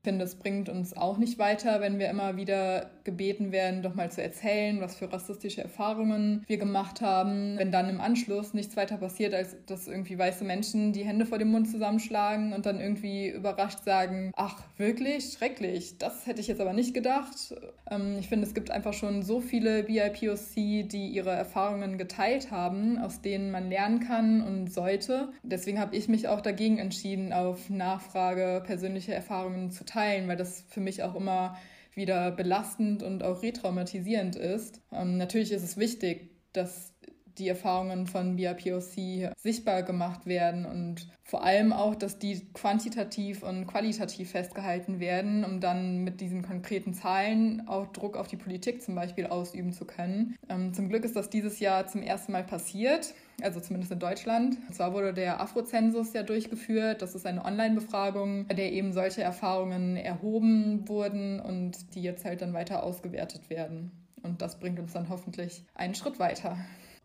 Ich 0.04 0.08
finde, 0.08 0.24
es 0.24 0.34
bringt 0.34 0.68
uns 0.68 0.96
auch 0.96 1.16
nicht 1.16 1.38
weiter, 1.38 1.80
wenn 1.80 2.00
wir 2.00 2.10
immer 2.10 2.36
wieder 2.36 2.90
gebeten 3.04 3.52
werden, 3.52 3.82
doch 3.82 3.94
mal 3.94 4.10
zu 4.10 4.20
erzählen, 4.20 4.80
was 4.80 4.96
für 4.96 5.12
rassistische 5.12 5.62
Erfahrungen 5.62 6.42
wir 6.48 6.56
gemacht 6.56 7.00
haben. 7.00 7.56
Wenn 7.56 7.70
dann 7.70 7.88
im 7.88 8.00
Anschluss 8.00 8.52
nichts 8.52 8.76
weiter 8.76 8.96
passiert, 8.96 9.32
als 9.32 9.54
dass 9.66 9.86
irgendwie 9.86 10.18
weiße 10.18 10.42
Menschen 10.42 10.92
die 10.92 11.04
Hände 11.04 11.24
vor 11.24 11.38
dem 11.38 11.52
Mund 11.52 11.70
zusammenschlagen 11.70 12.52
und 12.52 12.66
dann 12.66 12.80
irgendwie 12.80 13.28
überrascht 13.28 13.84
sagen, 13.84 14.32
ach, 14.34 14.64
wirklich? 14.76 15.34
Schrecklich. 15.34 15.98
Das 15.98 16.26
hätte 16.26 16.40
ich 16.40 16.48
jetzt 16.48 16.60
aber 16.60 16.72
nicht 16.72 16.94
gedacht. 16.94 17.54
Ähm, 17.88 18.16
ich 18.18 18.28
finde, 18.28 18.44
es 18.48 18.54
gibt 18.54 18.72
einfach 18.72 18.94
schon 18.94 19.22
so 19.22 19.40
viele 19.40 19.84
BIPOC, 19.84 20.88
die 20.88 21.12
ihre 21.14 21.30
Erfahrungen 21.30 21.96
geteilt 21.96 22.50
haben, 22.50 22.98
aus 22.98 23.20
denen 23.20 23.52
man 23.52 23.68
lernen 23.68 24.00
kann 24.00 24.42
und 24.42 24.72
sollte. 24.72 25.28
Deswegen 25.44 25.78
habe 25.78 25.94
ich 25.94 26.08
mich 26.08 26.26
auch 26.26 26.40
dagegen 26.40 26.78
entschieden, 26.78 27.32
auf 27.32 27.70
Nachfrage 27.70 28.64
persönliche 28.66 29.14
Erfahrungen 29.14 29.70
zu 29.70 29.84
teilen, 29.84 29.91
weil 30.28 30.36
das 30.36 30.64
für 30.68 30.80
mich 30.80 31.02
auch 31.02 31.14
immer 31.14 31.56
wieder 31.94 32.30
belastend 32.30 33.02
und 33.02 33.22
auch 33.22 33.42
retraumatisierend 33.42 34.36
ist. 34.36 34.80
Ähm, 34.92 35.18
natürlich 35.18 35.52
ist 35.52 35.62
es 35.62 35.76
wichtig, 35.76 36.30
dass 36.52 36.91
die 37.38 37.48
Erfahrungen 37.48 38.06
von 38.06 38.36
BIPOC 38.36 39.32
sichtbar 39.36 39.82
gemacht 39.82 40.26
werden 40.26 40.66
und 40.66 41.08
vor 41.24 41.44
allem 41.44 41.72
auch, 41.72 41.94
dass 41.94 42.18
die 42.18 42.46
quantitativ 42.52 43.42
und 43.42 43.66
qualitativ 43.66 44.32
festgehalten 44.32 45.00
werden, 45.00 45.44
um 45.44 45.60
dann 45.60 46.04
mit 46.04 46.20
diesen 46.20 46.42
konkreten 46.42 46.92
Zahlen 46.92 47.66
auch 47.68 47.86
Druck 47.86 48.16
auf 48.16 48.28
die 48.28 48.36
Politik 48.36 48.82
zum 48.82 48.94
Beispiel 48.94 49.26
ausüben 49.26 49.72
zu 49.72 49.86
können. 49.86 50.36
Ähm, 50.48 50.74
zum 50.74 50.88
Glück 50.88 51.04
ist 51.04 51.16
das 51.16 51.30
dieses 51.30 51.58
Jahr 51.60 51.86
zum 51.86 52.02
ersten 52.02 52.32
Mal 52.32 52.44
passiert, 52.44 53.14
also 53.40 53.60
zumindest 53.60 53.92
in 53.92 53.98
Deutschland. 53.98 54.58
Und 54.68 54.74
zwar 54.74 54.92
wurde 54.92 55.14
der 55.14 55.40
Afrozensus 55.40 56.12
ja 56.12 56.22
durchgeführt. 56.22 57.00
Das 57.00 57.14
ist 57.14 57.24
eine 57.24 57.44
Online-Befragung, 57.44 58.46
bei 58.48 58.54
der 58.54 58.72
eben 58.72 58.92
solche 58.92 59.22
Erfahrungen 59.22 59.96
erhoben 59.96 60.86
wurden 60.88 61.40
und 61.40 61.94
die 61.94 62.02
jetzt 62.02 62.24
halt 62.24 62.42
dann 62.42 62.52
weiter 62.52 62.82
ausgewertet 62.82 63.48
werden. 63.48 63.90
Und 64.22 64.42
das 64.42 64.58
bringt 64.58 64.78
uns 64.78 64.92
dann 64.92 65.08
hoffentlich 65.08 65.64
einen 65.74 65.94
Schritt 65.94 66.18
weiter. 66.18 66.58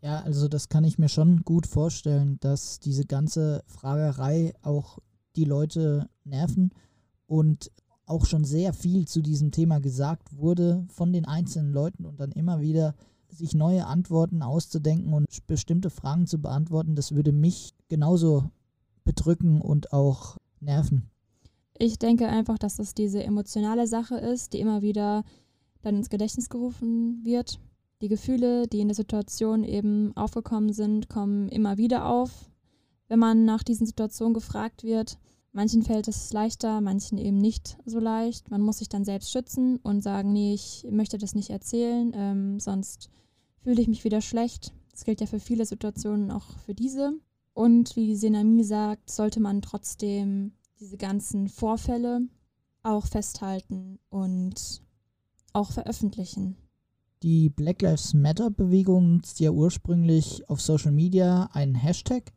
Ja, 0.08 0.22
also 0.22 0.48
das 0.48 0.70
kann 0.70 0.86
ich 0.86 0.98
mir 0.98 1.10
schon 1.10 1.44
gut 1.44 1.68
vorstellen, 1.68 2.38
dass 2.40 2.80
diese 2.80 3.04
ganze 3.04 3.62
Fragerei 3.68 4.54
auch 4.62 5.00
die 5.36 5.44
Leute 5.44 6.08
nerven 6.24 6.72
und 7.26 7.74
auch 8.06 8.26
schon 8.26 8.46
sehr 8.46 8.72
viel 8.72 9.06
zu 9.06 9.22
diesem 9.22 9.52
Thema 9.52 9.82
gesagt 9.82 10.34
wurde 10.38 10.86
von 10.88 11.12
den 11.12 11.26
einzelnen 11.26 11.74
Leuten 11.74 12.06
und 12.06 12.22
dann 12.22 12.32
immer 12.32 12.62
wieder 12.62 12.96
sich 13.28 13.54
neue 13.54 13.86
Antworten 13.86 14.44
auszudenken 14.44 15.12
und 15.14 15.26
bestimmte 15.46 15.90
Fragen 15.90 16.26
zu 16.26 16.40
beantworten, 16.40 16.96
das 16.96 17.14
würde 17.14 17.34
mich 17.34 17.76
genauso 17.90 18.50
bedrücken 19.04 19.60
und 19.60 19.92
auch 19.92 20.38
nerven. 20.62 21.10
Ich 21.78 22.00
denke 22.00 22.30
einfach, 22.30 22.58
dass 22.58 22.80
es 22.80 22.94
diese 22.94 23.22
emotionale 23.26 23.88
Sache 23.88 24.16
ist, 24.16 24.54
die 24.54 24.62
immer 24.62 24.82
wieder 24.82 25.26
dann 25.82 25.98
ins 25.98 26.10
Gedächtnis 26.10 26.48
gerufen 26.48 27.26
wird. 27.26 27.60
Die 28.01 28.10
Gefühle, 28.10 28.68
die 28.68 28.80
in 28.80 28.89
der 28.89 28.96
Situation 28.96 29.63
eben 29.63 30.16
aufgekommen 30.16 30.72
sind, 30.72 31.10
kommen 31.10 31.50
immer 31.50 31.77
wieder 31.77 32.06
auf, 32.08 32.51
wenn 33.08 33.18
man 33.18 33.46
nach 33.46 33.63
diesen 33.63 33.88
Situationen 33.88 34.36
gefragt 34.36 34.84
wird. 34.84 35.18
Manchen 35.51 35.82
fällt 35.82 36.08
es 36.08 36.32
leichter, 36.32 36.82
manchen 36.82 37.18
eben 37.18 37.39
nicht 37.39 37.77
so 37.86 38.00
leicht. 38.00 38.51
Man 38.51 38.62
muss 38.62 38.77
sich 38.77 38.89
dann 38.89 39.04
selbst 39.04 39.32
schützen 39.32 39.77
und 39.77 40.01
sagen, 40.01 40.32
nee, 40.32 40.54
ich 40.54 40.86
möchte 40.92 41.18
das 41.18 41.34
nicht 41.34 41.50
erzählen, 41.50 42.12
ähm, 42.13 42.60
sonst 42.60 43.10
fühle 43.63 43.82
ich 43.82 43.88
mich 43.88 44.04
wieder 44.04 44.22
schlecht. 44.22 44.74
Das 44.92 45.04
gilt 45.04 45.20
ja 45.20 45.25
für 45.25 45.39
viele 45.39 45.66
Situationen, 45.66 46.30
auch 46.30 46.58
für 46.66 46.75
diese. 46.75 47.13
Und 47.54 47.96
wie 47.96 48.16
Senami 48.16 48.63
sagt, 48.63 49.10
sollte 49.10 49.39
man 49.39 49.63
trotzdem 49.63 50.51
diese 50.80 50.98
ganzen 50.98 51.48
Vorfälle 51.48 52.22
auch 52.84 53.08
festhalten 53.08 53.98
und 54.10 54.84
auch 55.54 55.72
veröffentlichen. 55.72 56.56
Die 57.24 57.50
Black 57.50 57.82
Lives 57.82 58.14
Matter 58.14 58.52
Bewegung 58.52 59.14
nutzt 59.14 59.40
ja 59.40 59.50
ursprünglich 59.50 60.48
auf 60.50 60.62
Social 60.62 60.92
Media 60.92 61.50
einen 61.52 61.74
Hashtag, 61.74 62.32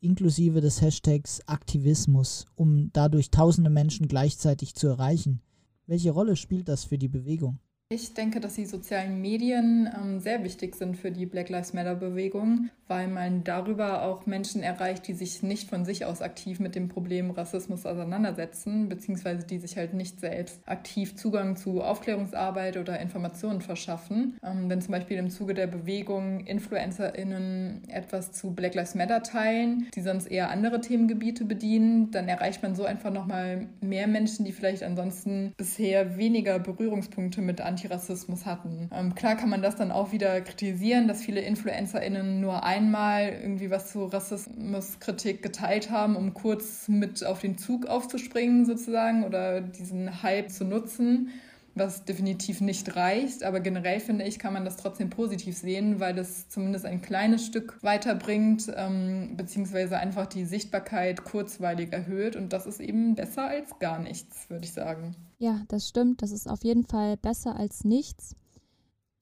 inklusive 0.00 0.60
des 0.60 0.82
Hashtags 0.82 1.40
Aktivismus, 1.46 2.46
um 2.56 2.90
dadurch 2.92 3.30
tausende 3.30 3.70
Menschen 3.70 4.08
gleichzeitig 4.08 4.74
zu 4.74 4.88
erreichen. 4.88 5.40
Welche 5.86 6.10
Rolle 6.10 6.34
spielt 6.34 6.68
das 6.68 6.82
für 6.82 6.98
die 6.98 7.06
Bewegung? 7.06 7.60
Ich 7.94 8.14
denke, 8.14 8.40
dass 8.40 8.54
die 8.54 8.64
sozialen 8.64 9.20
Medien 9.20 9.86
ähm, 9.94 10.18
sehr 10.18 10.42
wichtig 10.44 10.76
sind 10.76 10.96
für 10.96 11.10
die 11.10 11.26
Black 11.26 11.50
Lives 11.50 11.74
Matter-Bewegung, 11.74 12.70
weil 12.88 13.06
man 13.06 13.44
darüber 13.44 14.04
auch 14.04 14.24
Menschen 14.24 14.62
erreicht, 14.62 15.06
die 15.08 15.12
sich 15.12 15.42
nicht 15.42 15.68
von 15.68 15.84
sich 15.84 16.06
aus 16.06 16.22
aktiv 16.22 16.58
mit 16.58 16.74
dem 16.74 16.88
Problem 16.88 17.30
Rassismus 17.30 17.84
auseinandersetzen, 17.84 18.88
beziehungsweise 18.88 19.46
die 19.46 19.58
sich 19.58 19.76
halt 19.76 19.92
nicht 19.92 20.20
selbst 20.20 20.62
aktiv 20.64 21.16
Zugang 21.16 21.56
zu 21.56 21.82
Aufklärungsarbeit 21.82 22.78
oder 22.78 22.98
Informationen 22.98 23.60
verschaffen. 23.60 24.38
Ähm, 24.42 24.70
wenn 24.70 24.80
zum 24.80 24.92
Beispiel 24.92 25.18
im 25.18 25.28
Zuge 25.28 25.52
der 25.52 25.66
Bewegung 25.66 26.46
InfluencerInnen 26.46 27.90
etwas 27.90 28.32
zu 28.32 28.54
Black 28.54 28.74
Lives 28.74 28.94
Matter 28.94 29.22
teilen, 29.22 29.88
die 29.94 30.00
sonst 30.00 30.28
eher 30.28 30.48
andere 30.48 30.80
Themengebiete 30.80 31.44
bedienen, 31.44 32.10
dann 32.10 32.26
erreicht 32.26 32.62
man 32.62 32.74
so 32.74 32.86
einfach 32.86 33.12
nochmal 33.12 33.66
mehr 33.82 34.06
Menschen, 34.06 34.46
die 34.46 34.52
vielleicht 34.52 34.82
ansonsten 34.82 35.52
bisher 35.58 36.16
weniger 36.16 36.58
Berührungspunkte 36.58 37.42
mit 37.42 37.60
Anti 37.60 37.81
Antirassismus 37.82 38.46
hatten. 38.46 38.88
Ähm, 38.94 39.14
klar 39.14 39.36
kann 39.36 39.48
man 39.48 39.62
das 39.62 39.76
dann 39.76 39.90
auch 39.90 40.12
wieder 40.12 40.40
kritisieren, 40.40 41.08
dass 41.08 41.22
viele 41.22 41.40
InfluencerInnen 41.40 42.40
nur 42.40 42.62
einmal 42.62 43.28
irgendwie 43.42 43.70
was 43.70 43.90
zu 43.92 44.04
Rassismuskritik 44.04 45.42
geteilt 45.42 45.90
haben, 45.90 46.16
um 46.16 46.32
kurz 46.32 46.88
mit 46.88 47.24
auf 47.24 47.40
den 47.40 47.58
Zug 47.58 47.86
aufzuspringen 47.86 48.64
sozusagen 48.64 49.24
oder 49.24 49.60
diesen 49.60 50.22
Hype 50.22 50.50
zu 50.50 50.64
nutzen 50.64 51.30
was 51.74 52.04
definitiv 52.04 52.60
nicht 52.60 52.96
reicht. 52.96 53.44
Aber 53.44 53.60
generell 53.60 54.00
finde 54.00 54.24
ich, 54.24 54.38
kann 54.38 54.52
man 54.52 54.64
das 54.64 54.76
trotzdem 54.76 55.10
positiv 55.10 55.56
sehen, 55.56 56.00
weil 56.00 56.14
das 56.14 56.48
zumindest 56.48 56.84
ein 56.84 57.02
kleines 57.02 57.46
Stück 57.46 57.78
weiterbringt, 57.82 58.72
ähm, 58.76 59.36
beziehungsweise 59.36 59.98
einfach 59.98 60.26
die 60.26 60.44
Sichtbarkeit 60.44 61.24
kurzweilig 61.24 61.92
erhöht. 61.92 62.36
Und 62.36 62.52
das 62.52 62.66
ist 62.66 62.80
eben 62.80 63.14
besser 63.14 63.48
als 63.48 63.78
gar 63.78 63.98
nichts, 63.98 64.48
würde 64.50 64.64
ich 64.64 64.72
sagen. 64.72 65.16
Ja, 65.38 65.62
das 65.68 65.88
stimmt. 65.88 66.22
Das 66.22 66.30
ist 66.30 66.48
auf 66.48 66.64
jeden 66.64 66.84
Fall 66.84 67.16
besser 67.16 67.56
als 67.56 67.84
nichts. 67.84 68.36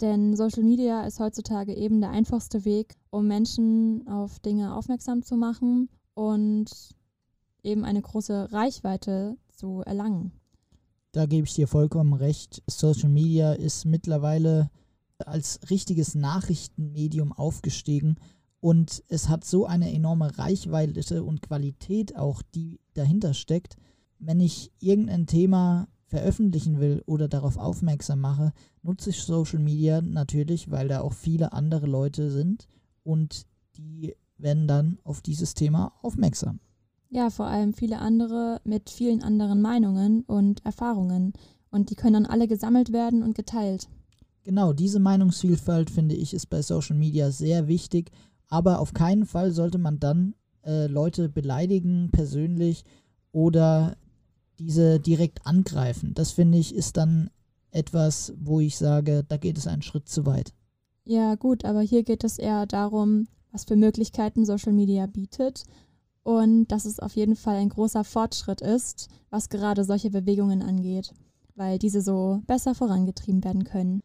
Denn 0.01 0.35
Social 0.35 0.63
Media 0.63 1.05
ist 1.05 1.21
heutzutage 1.21 1.75
eben 1.75 2.01
der 2.01 2.11
einfachste 2.11 2.65
Weg, 2.65 2.95
um 3.11 3.27
Menschen 3.27 4.09
auf 4.09 4.39
Dinge 4.41 4.75
aufmerksam 4.75 5.23
zu 5.23 5.37
machen 5.37 5.91
und 6.15 6.71
eben 7.63 7.85
eine 7.85 8.01
große 8.01 8.51
Reichweite 8.51 9.37
zu 9.49 9.83
erlangen. 9.85 10.33
Da 11.13 11.27
gebe 11.27 11.47
ich 11.47 11.55
dir 11.55 11.67
vollkommen 11.67 12.13
recht. 12.13 12.63
Social 12.69 13.09
Media 13.09 13.53
ist 13.53 13.85
mittlerweile 13.85 14.71
als 15.19 15.61
richtiges 15.69 16.15
Nachrichtenmedium 16.15 17.33
aufgestiegen 17.33 18.17
und 18.61 19.03
es 19.09 19.29
hat 19.29 19.45
so 19.45 19.67
eine 19.67 19.93
enorme 19.93 20.39
Reichweite 20.39 21.25
und 21.25 21.43
Qualität 21.43 22.17
auch, 22.17 22.43
die 22.43 22.81
dahinter 22.95 23.35
steckt. 23.35 23.77
Wenn 24.19 24.41
ich 24.41 24.71
irgendein 24.79 25.27
Thema 25.27 25.89
veröffentlichen 26.07 26.79
will 26.79 27.03
oder 27.07 27.29
darauf 27.29 27.57
aufmerksam 27.57 28.21
mache, 28.21 28.53
nutze 28.83 29.11
ich 29.11 29.23
Social 29.23 29.61
Media 29.61 30.01
natürlich, 30.03 30.71
weil 30.71 30.89
da 30.89 31.01
auch 31.01 31.15
viele 31.15 31.53
andere 31.53 31.87
Leute 31.87 32.31
sind 32.31 32.69
und 33.03 33.47
die 33.77 34.15
werden 34.37 34.69
dann 34.69 34.99
auf 35.05 35.23
dieses 35.23 35.55
Thema 35.55 35.93
aufmerksam. 36.03 36.61
Ja, 37.13 37.29
vor 37.29 37.47
allem 37.47 37.75
viele 37.75 37.99
andere 37.99 38.61
mit 38.65 38.89
vielen 38.89 39.23
anderen 39.23 39.61
Meinungen 39.61 40.23
und 40.23 40.65
Erfahrungen. 40.65 41.33
Und 41.71 41.91
die 41.91 41.97
können 41.97 42.15
dann 42.15 42.27
alle 42.27 42.47
gesammelt 42.47 42.93
werden 42.93 43.25
und 43.25 43.35
geteilt. 43.35 43.89
Genau, 44.45 44.73
diese 44.73 45.01
Meinungsvielfalt 45.01 45.91
finde 45.91 46.15
ich 46.15 46.33
ist 46.33 46.47
bei 46.47 46.63
Social 46.63 46.97
Media 46.97 47.31
sehr 47.31 47.67
wichtig, 47.69 48.11
aber 48.49 48.79
auf 48.79 48.95
keinen 48.95 49.27
Fall 49.27 49.51
sollte 49.51 49.79
man 49.79 49.99
dann 49.99 50.35
äh, 50.65 50.87
Leute 50.87 51.29
beleidigen 51.29 52.11
persönlich 52.13 52.85
oder 53.33 53.97
diese 54.59 55.01
direkt 55.01 55.47
angreifen. 55.47 56.15
Das 56.15 56.31
finde 56.31 56.59
ich 56.59 56.75
ist 56.75 56.97
dann 56.97 57.31
etwas, 57.73 58.33
wo 58.39 58.61
ich 58.61 58.79
sage, 58.79 59.25
da 59.27 59.37
geht 59.37 59.59
es 59.59 59.67
einen 59.67 59.83
Schritt 59.83 60.09
zu 60.09 60.27
weit. 60.27 60.53
Ja, 61.05 61.35
gut, 61.35 61.65
aber 61.65 61.81
hier 61.81 62.03
geht 62.05 62.25
es 62.25 62.39
eher 62.39 62.67
darum, 62.67 63.27
was 63.53 63.65
für 63.65 63.77
Möglichkeiten 63.77 64.45
Social 64.45 64.73
Media 64.73 65.07
bietet 65.07 65.65
und 66.23 66.69
dass 66.69 66.85
es 66.85 67.01
auf 67.01 67.17
jeden 67.17 67.37
Fall 67.37 67.57
ein 67.57 67.69
großer 67.69 68.05
Fortschritt 68.05 68.61
ist, 68.61 69.09
was 69.31 69.49
gerade 69.49 69.85
solche 69.85 70.11
Bewegungen 70.11 70.63
angeht, 70.63 71.13
weil 71.57 71.79
diese 71.79 72.03
so 72.03 72.43
besser 72.47 72.75
vorangetrieben 72.75 73.45
werden 73.45 73.65
können. 73.65 74.03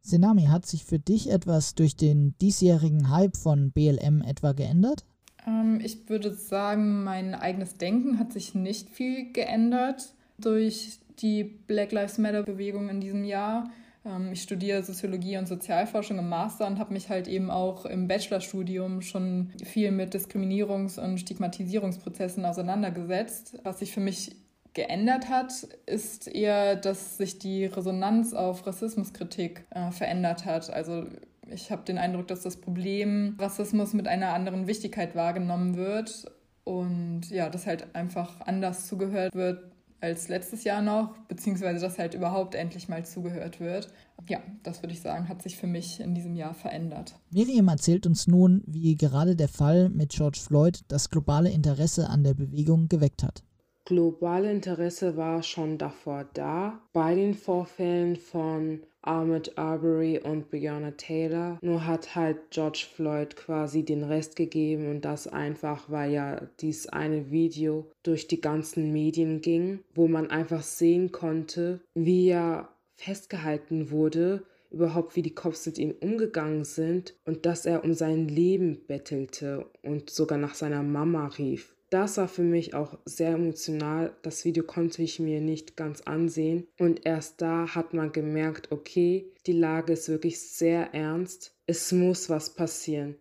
Senami, 0.00 0.44
hat 0.44 0.64
sich 0.64 0.84
für 0.84 0.98
dich 0.98 1.30
etwas 1.30 1.74
durch 1.74 1.96
den 1.96 2.34
diesjährigen 2.40 3.10
Hype 3.10 3.36
von 3.36 3.72
BLM 3.72 4.22
etwa 4.22 4.52
geändert? 4.52 5.04
Ähm, 5.46 5.80
ich 5.82 6.08
würde 6.08 6.32
sagen, 6.32 7.04
mein 7.04 7.34
eigenes 7.34 7.76
Denken 7.76 8.18
hat 8.18 8.32
sich 8.32 8.54
nicht 8.54 8.88
viel 8.90 9.32
geändert 9.32 10.14
durch 10.38 11.00
die 11.18 11.44
Black 11.44 11.92
Lives 11.92 12.18
Matter-Bewegung 12.18 12.88
in 12.88 13.00
diesem 13.00 13.24
Jahr. 13.24 13.70
Ähm, 14.08 14.32
ich 14.32 14.42
studiere 14.42 14.82
Soziologie 14.82 15.36
und 15.36 15.46
Sozialforschung 15.46 16.18
im 16.18 16.28
Master 16.28 16.66
und 16.66 16.78
habe 16.78 16.92
mich 16.92 17.08
halt 17.08 17.28
eben 17.28 17.50
auch 17.50 17.84
im 17.84 18.08
Bachelorstudium 18.08 19.02
schon 19.02 19.52
viel 19.64 19.90
mit 19.90 20.14
Diskriminierungs- 20.14 20.98
und 20.98 21.18
Stigmatisierungsprozessen 21.18 22.44
auseinandergesetzt. 22.44 23.58
Was 23.62 23.80
sich 23.80 23.92
für 23.92 24.00
mich 24.00 24.36
geändert 24.74 25.28
hat, 25.28 25.52
ist 25.86 26.28
eher, 26.28 26.76
dass 26.76 27.16
sich 27.16 27.38
die 27.38 27.66
Resonanz 27.66 28.34
auf 28.34 28.66
Rassismuskritik 28.66 29.66
äh, 29.70 29.90
verändert 29.90 30.44
hat. 30.44 30.70
Also 30.70 31.04
ich 31.50 31.70
habe 31.70 31.82
den 31.82 31.98
Eindruck, 31.98 32.28
dass 32.28 32.42
das 32.42 32.58
Problem 32.58 33.36
Rassismus 33.38 33.94
mit 33.94 34.06
einer 34.06 34.34
anderen 34.34 34.66
Wichtigkeit 34.66 35.16
wahrgenommen 35.16 35.76
wird 35.76 36.26
und 36.64 37.30
ja, 37.30 37.48
dass 37.48 37.66
halt 37.66 37.94
einfach 37.94 38.40
anders 38.42 38.86
zugehört 38.86 39.34
wird 39.34 39.72
als 40.00 40.28
letztes 40.28 40.64
Jahr 40.64 40.82
noch, 40.82 41.16
beziehungsweise 41.28 41.80
dass 41.80 41.98
halt 41.98 42.14
überhaupt 42.14 42.54
endlich 42.54 42.88
mal 42.88 43.04
zugehört 43.04 43.60
wird. 43.60 43.92
Ja, 44.28 44.40
das 44.62 44.82
würde 44.82 44.92
ich 44.92 45.00
sagen, 45.00 45.28
hat 45.28 45.42
sich 45.42 45.56
für 45.56 45.66
mich 45.66 46.00
in 46.00 46.14
diesem 46.14 46.36
Jahr 46.36 46.54
verändert. 46.54 47.14
Miriam 47.30 47.68
erzählt 47.68 48.06
uns 48.06 48.26
nun, 48.26 48.62
wie 48.66 48.96
gerade 48.96 49.36
der 49.36 49.48
Fall 49.48 49.88
mit 49.88 50.10
George 50.10 50.40
Floyd 50.40 50.80
das 50.88 51.10
globale 51.10 51.50
Interesse 51.50 52.08
an 52.08 52.24
der 52.24 52.34
Bewegung 52.34 52.88
geweckt 52.88 53.22
hat 53.22 53.42
globale 53.88 54.52
Interesse 54.52 55.16
war 55.16 55.42
schon 55.42 55.78
davor 55.78 56.26
da. 56.34 56.78
Bei 56.92 57.14
den 57.14 57.32
Vorfällen 57.32 58.16
von 58.16 58.80
Ahmed 59.08 59.56
Arbery 59.56 60.20
und 60.22 60.50
Breonna 60.50 60.90
Taylor. 60.90 61.58
Nur 61.62 61.86
hat 61.86 62.14
halt 62.14 62.50
George 62.50 62.84
Floyd 62.94 63.36
quasi 63.36 63.82
den 63.82 64.04
Rest 64.04 64.36
gegeben 64.36 64.90
und 64.90 65.04
das 65.04 65.26
einfach, 65.26 65.90
weil 65.90 66.12
ja 66.12 66.42
dies 66.60 66.88
eine 66.88 67.30
Video 67.30 67.90
durch 68.02 68.28
die 68.28 68.40
ganzen 68.40 68.92
Medien 68.92 69.40
ging, 69.40 69.80
wo 69.94 70.08
man 70.08 70.30
einfach 70.30 70.62
sehen 70.62 71.10
konnte, 71.10 71.80
wie 71.94 72.28
er 72.28 72.68
festgehalten 72.96 73.90
wurde, 73.90 74.44
überhaupt 74.70 75.16
wie 75.16 75.22
die 75.22 75.34
Cops 75.34 75.64
mit 75.64 75.78
ihm 75.78 75.94
umgegangen 76.00 76.64
sind 76.64 77.14
und 77.24 77.46
dass 77.46 77.64
er 77.64 77.84
um 77.84 77.94
sein 77.94 78.28
Leben 78.28 78.80
bettelte 78.86 79.66
und 79.82 80.10
sogar 80.10 80.36
nach 80.36 80.54
seiner 80.54 80.82
Mama 80.82 81.28
rief 81.38 81.77
das 81.90 82.18
war 82.18 82.28
für 82.28 82.42
mich 82.42 82.74
auch 82.74 82.98
sehr 83.04 83.30
emotional. 83.30 84.12
Das 84.22 84.44
Video 84.44 84.62
konnte 84.62 85.02
ich 85.02 85.18
mir 85.20 85.40
nicht 85.40 85.76
ganz 85.76 86.02
ansehen. 86.02 86.66
Und 86.78 87.06
erst 87.06 87.40
da 87.40 87.74
hat 87.74 87.94
man 87.94 88.12
gemerkt, 88.12 88.70
okay, 88.72 89.26
die 89.46 89.52
Lage 89.52 89.94
ist 89.94 90.08
wirklich 90.08 90.40
sehr 90.40 90.94
ernst. 90.94 91.54
Es 91.66 91.92
muss 91.92 92.28
was 92.28 92.54
passieren. 92.54 93.16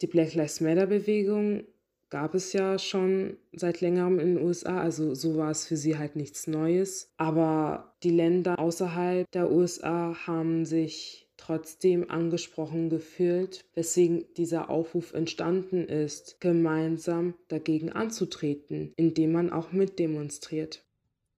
Die 0.00 0.06
Black 0.06 0.34
Lives 0.34 0.60
Matter 0.60 0.86
Bewegung 0.86 1.64
gab 2.10 2.34
es 2.34 2.52
ja 2.52 2.78
schon 2.78 3.38
seit 3.52 3.80
längerem 3.80 4.20
in 4.20 4.34
den 4.34 4.44
USA, 4.44 4.82
also 4.82 5.14
so 5.14 5.38
war 5.38 5.50
es 5.50 5.66
für 5.66 5.78
sie 5.78 5.96
halt 5.96 6.14
nichts 6.14 6.46
Neues. 6.46 7.10
Aber 7.16 7.94
die 8.02 8.10
Länder 8.10 8.58
außerhalb 8.58 9.30
der 9.30 9.50
USA 9.50 10.14
haben 10.26 10.66
sich 10.66 11.21
trotzdem 11.42 12.08
angesprochen 12.08 12.88
gefühlt, 12.88 13.64
weswegen 13.74 14.24
dieser 14.36 14.70
Aufruf 14.70 15.12
entstanden 15.12 15.84
ist, 15.84 16.40
gemeinsam 16.40 17.34
dagegen 17.48 17.90
anzutreten, 17.90 18.92
indem 18.96 19.32
man 19.32 19.50
auch 19.50 19.72
mitdemonstriert. 19.72 20.84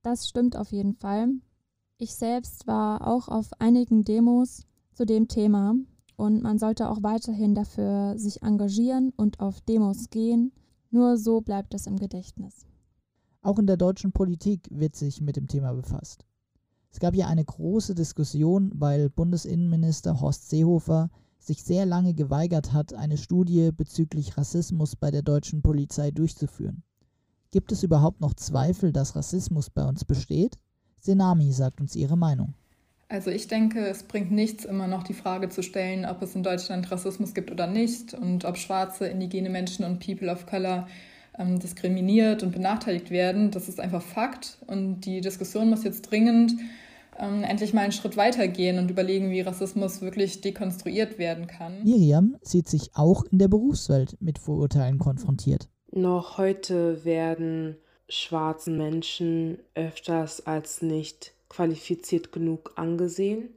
Das 0.03 0.29
stimmt 0.29 0.57
auf 0.57 0.73
jeden 0.73 0.95
Fall. 0.95 1.29
Ich 1.97 2.15
selbst 2.15 2.67
war 2.67 3.07
auch 3.07 3.29
auf 3.29 3.49
einigen 3.59 4.05
Demos 4.05 4.67
zu 4.93 5.07
dem 5.07 5.29
Thema 5.29 5.75
und 6.17 6.43
man 6.43 6.59
sollte 6.59 6.91
auch 6.91 7.03
weiterhin 7.03 7.55
dafür 7.55 8.19
sich 8.19 8.43
engagieren 8.43 9.11
und 9.17 9.41
auf 9.41 9.63
Demos 9.63 10.11
gehen. 10.11 10.53
Nur 10.91 11.17
so 11.17 11.41
bleibt 11.41 11.73
es 11.73 11.87
im 11.87 11.99
Gedächtnis. 11.99 12.67
Auch 13.41 13.59
in 13.59 13.67
der 13.67 13.79
deutschen 13.79 14.13
Politik 14.13 14.69
wird 14.71 14.97
sich 14.97 15.23
mit 15.23 15.37
dem 15.37 15.49
Thema 15.49 15.73
befasst. 15.73 16.27
Es 16.95 17.01
gab 17.01 17.17
ja 17.17 17.27
eine 17.27 17.45
große 17.45 17.97
Diskussion, 17.97 18.71
weil 18.73 19.11
Bundesinnenminister 19.11 20.21
Horst 20.21 20.49
Seehofer 20.49 21.11
sich 21.41 21.65
sehr 21.65 21.87
lange 21.87 22.15
geweigert 22.15 22.73
hat, 22.73 22.95
eine 22.95 23.17
Studie 23.17 23.71
bezüglich 23.77 24.39
Rassismus 24.39 24.95
bei 24.95 25.11
der 25.11 25.23
deutschen 25.23 25.61
Polizei 25.61 26.13
durchzuführen. 26.13 26.85
Gibt 27.51 27.73
es 27.73 27.83
überhaupt 27.83 28.21
noch 28.21 28.35
Zweifel, 28.35 28.93
dass 28.93 29.17
Rassismus 29.17 29.71
bei 29.71 29.85
uns 29.85 30.05
besteht? 30.05 30.57
Senami 31.01 31.51
sagt 31.51 31.81
uns 31.81 31.97
ihre 31.97 32.17
Meinung. 32.17 32.55
Also 33.09 33.33
ich 33.33 33.49
denke, 33.49 33.85
es 33.89 34.05
bringt 34.05 34.31
nichts, 34.31 34.65
immer 34.65 34.87
noch 34.87 35.03
die 35.03 35.15
Frage 35.15 35.49
zu 35.49 35.65
stellen, 35.65 36.05
ob 36.05 36.23
es 36.23 36.37
in 36.37 36.45
Deutschland 36.45 36.93
Rassismus 36.93 37.35
gibt 37.35 37.51
oder 37.51 37.67
nicht 37.67 38.15
und 38.15 38.45
ob 38.45 38.57
schwarze, 38.57 39.09
indigene 39.09 39.51
Menschen 39.51 39.85
und 39.85 39.99
People 39.99 40.31
of 40.31 40.47
Color 40.47 40.87
ähm, 41.41 41.59
diskriminiert 41.59 42.45
und 42.45 42.53
benachteiligt 42.53 43.11
werden. 43.11 43.51
Das 43.51 43.69
ist 43.69 43.81
einfach 43.81 44.01
Fakt 44.01 44.59
und 44.69 45.01
die 45.01 45.21
Diskussion 45.21 45.71
muss 45.71 45.83
jetzt 45.83 46.03
dringend 46.03 46.55
ähm, 47.19 47.43
endlich 47.43 47.73
mal 47.73 47.83
einen 47.83 47.93
Schritt 47.93 48.17
weitergehen 48.17 48.79
und 48.79 48.91
überlegen, 48.91 49.31
wie 49.31 49.41
Rassismus 49.41 50.01
wirklich 50.01 50.41
dekonstruiert 50.41 51.19
werden 51.19 51.47
kann. 51.47 51.83
Miriam 51.83 52.37
sieht 52.43 52.69
sich 52.69 52.91
auch 52.95 53.25
in 53.25 53.39
der 53.39 53.49
Berufswelt 53.49 54.17
mit 54.21 54.39
Vorurteilen 54.39 54.99
konfrontiert. 54.99 55.69
Noch 55.91 56.39
heute 56.39 57.05
werden 57.05 57.77
schwarzen 58.09 58.77
Menschen 58.77 59.59
öfters 59.75 60.47
als 60.47 60.83
nicht 60.83 61.33
qualifiziert 61.49 62.33
genug 62.33 62.73
angesehen. 62.77 63.51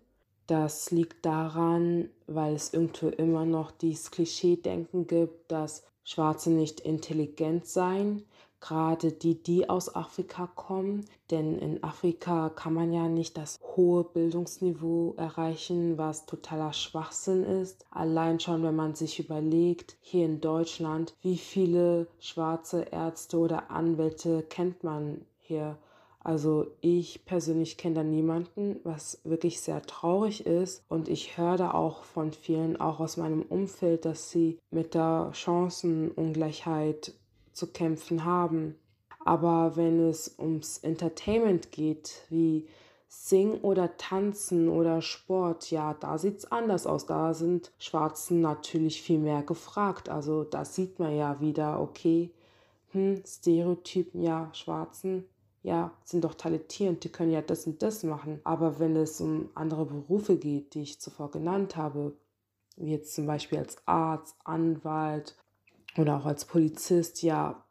Das 0.45 0.91
liegt 0.91 1.25
daran, 1.25 2.09
weil 2.27 2.53
es 2.53 2.73
irgendwo 2.73 3.09
immer 3.09 3.45
noch 3.45 3.71
dieses 3.71 4.11
Klischee-Denken 4.11 5.07
gibt, 5.07 5.51
dass 5.51 5.83
Schwarze 6.03 6.51
nicht 6.51 6.79
intelligent 6.79 7.67
seien 7.67 8.23
gerade 8.59 9.11
die, 9.11 9.41
die 9.41 9.69
aus 9.69 9.95
Afrika 9.95 10.47
kommen. 10.47 11.05
Denn 11.31 11.57
in 11.57 11.83
Afrika 11.83 12.49
kann 12.49 12.73
man 12.73 12.93
ja 12.93 13.07
nicht 13.07 13.37
das 13.37 13.59
hohe 13.75 14.03
Bildungsniveau 14.03 15.15
erreichen, 15.17 15.97
was 15.97 16.25
totaler 16.25 16.73
Schwachsinn 16.73 17.43
ist. 17.43 17.85
Allein 17.91 18.39
schon, 18.39 18.63
wenn 18.63 18.75
man 18.75 18.95
sich 18.95 19.19
überlegt, 19.19 19.97
hier 20.01 20.25
in 20.25 20.41
Deutschland, 20.41 21.13
wie 21.21 21.37
viele 21.37 22.07
schwarze 22.19 22.81
Ärzte 22.91 23.37
oder 23.37 23.71
Anwälte 23.71 24.43
kennt 24.43 24.83
man 24.83 25.25
hier. 25.39 25.77
Also 26.27 26.67
ich 26.81 27.23
persönlich 27.23 27.77
kenne 27.77 27.95
da 27.95 28.03
niemanden, 28.03 28.81
was 28.83 29.21
wirklich 29.23 29.61
sehr 29.61 29.81
traurig 29.81 30.45
ist. 30.45 30.83
Und 30.89 31.07
ich 31.07 31.37
höre 31.37 31.55
da 31.55 31.71
auch 31.71 32.03
von 32.03 32.33
vielen, 32.33 32.75
auch 32.81 32.99
aus 32.99 33.15
meinem 33.15 33.43
Umfeld, 33.43 34.03
dass 34.03 34.29
sie 34.29 34.59
mit 34.69 34.93
der 34.93 35.29
Chancenungleichheit 35.31 37.13
zu 37.57 37.67
kämpfen 37.67 38.23
haben. 38.23 38.75
Aber 39.25 39.75
wenn 39.75 39.99
es 39.99 40.35
ums 40.39 40.77
Entertainment 40.77 41.71
geht, 41.71 42.21
wie 42.29 42.67
Singen 43.09 43.59
oder 43.61 43.97
Tanzen 43.97 44.69
oder 44.69 45.01
Sport, 45.01 45.71
ja, 45.71 45.93
da 45.93 46.17
sieht 46.17 46.39
es 46.39 46.51
anders 46.51 46.85
aus. 46.85 47.05
Da 47.05 47.33
sind 47.33 47.71
Schwarzen 47.79 48.41
natürlich 48.41 49.01
viel 49.01 49.19
mehr 49.19 49.43
gefragt. 49.43 50.07
Also 50.07 50.43
da 50.43 50.63
sieht 50.63 50.99
man 50.99 51.15
ja 51.15 51.39
wieder, 51.41 51.81
okay, 51.81 52.31
hm, 52.91 53.23
Stereotypen, 53.25 54.21
ja, 54.21 54.49
Schwarzen, 54.53 55.25
ja, 55.63 55.91
sind 56.03 56.23
doch 56.23 56.35
talentierend, 56.35 57.03
die 57.03 57.09
können 57.09 57.31
ja 57.31 57.41
das 57.41 57.67
und 57.67 57.81
das 57.81 58.03
machen. 58.03 58.39
Aber 58.43 58.79
wenn 58.79 58.95
es 58.95 59.19
um 59.19 59.49
andere 59.55 59.85
Berufe 59.85 60.37
geht, 60.37 60.73
die 60.73 60.83
ich 60.83 61.01
zuvor 61.01 61.31
genannt 61.31 61.75
habe, 61.75 62.13
wie 62.77 62.91
jetzt 62.91 63.13
zum 63.13 63.25
Beispiel 63.25 63.59
als 63.59 63.77
Arzt, 63.85 64.35
Anwalt 64.45 65.35
oder 65.99 66.17
auch 66.17 66.25
als 66.25 66.45
Polizist, 66.45 67.21
ja, 67.23 67.63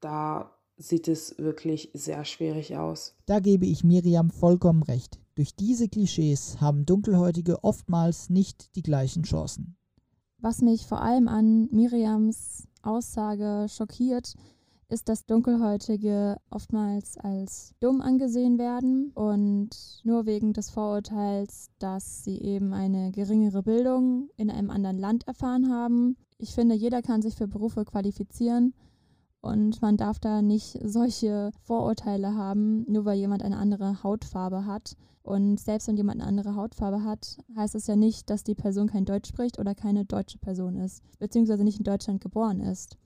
da 0.00 0.52
sieht 0.76 1.08
es 1.08 1.38
wirklich 1.38 1.90
sehr 1.94 2.24
schwierig 2.24 2.76
aus. 2.76 3.14
Da 3.26 3.40
gebe 3.40 3.66
ich 3.66 3.84
Miriam 3.84 4.30
vollkommen 4.30 4.82
recht. 4.82 5.20
Durch 5.34 5.54
diese 5.54 5.88
Klischees 5.88 6.60
haben 6.60 6.84
Dunkelhäutige 6.84 7.64
oftmals 7.64 8.28
nicht 8.28 8.76
die 8.76 8.82
gleichen 8.82 9.22
Chancen. 9.22 9.76
Was 10.38 10.60
mich 10.60 10.86
vor 10.86 11.00
allem 11.00 11.28
an 11.28 11.68
Miriams 11.70 12.66
Aussage 12.82 13.66
schockiert, 13.68 14.34
ist, 14.88 15.08
dass 15.08 15.24
Dunkelhäutige 15.24 16.36
oftmals 16.50 17.16
als 17.16 17.74
dumm 17.80 18.02
angesehen 18.02 18.58
werden 18.58 19.10
und 19.14 19.70
nur 20.04 20.26
wegen 20.26 20.52
des 20.52 20.68
Vorurteils, 20.68 21.70
dass 21.78 22.24
sie 22.24 22.38
eben 22.38 22.74
eine 22.74 23.10
geringere 23.10 23.62
Bildung 23.62 24.28
in 24.36 24.50
einem 24.50 24.68
anderen 24.68 24.98
Land 24.98 25.26
erfahren 25.26 25.70
haben. 25.72 26.16
Ich 26.42 26.56
finde, 26.56 26.74
jeder 26.74 27.02
kann 27.02 27.22
sich 27.22 27.36
für 27.36 27.46
Berufe 27.46 27.84
qualifizieren 27.84 28.74
und 29.42 29.80
man 29.80 29.96
darf 29.96 30.18
da 30.18 30.42
nicht 30.42 30.76
solche 30.82 31.52
Vorurteile 31.62 32.34
haben, 32.34 32.84
nur 32.90 33.04
weil 33.04 33.16
jemand 33.16 33.44
eine 33.44 33.58
andere 33.58 34.02
Hautfarbe 34.02 34.66
hat. 34.66 34.96
Und 35.22 35.60
selbst 35.60 35.86
wenn 35.86 35.96
jemand 35.96 36.20
eine 36.20 36.28
andere 36.28 36.56
Hautfarbe 36.56 37.04
hat, 37.04 37.38
heißt 37.54 37.76
es 37.76 37.86
ja 37.86 37.94
nicht, 37.94 38.28
dass 38.28 38.42
die 38.42 38.56
Person 38.56 38.88
kein 38.88 39.04
Deutsch 39.04 39.28
spricht 39.28 39.60
oder 39.60 39.76
keine 39.76 40.04
deutsche 40.04 40.38
Person 40.38 40.78
ist, 40.78 41.04
beziehungsweise 41.20 41.62
nicht 41.62 41.78
in 41.78 41.84
Deutschland 41.84 42.20
geboren 42.20 42.58
ist. 42.58 42.98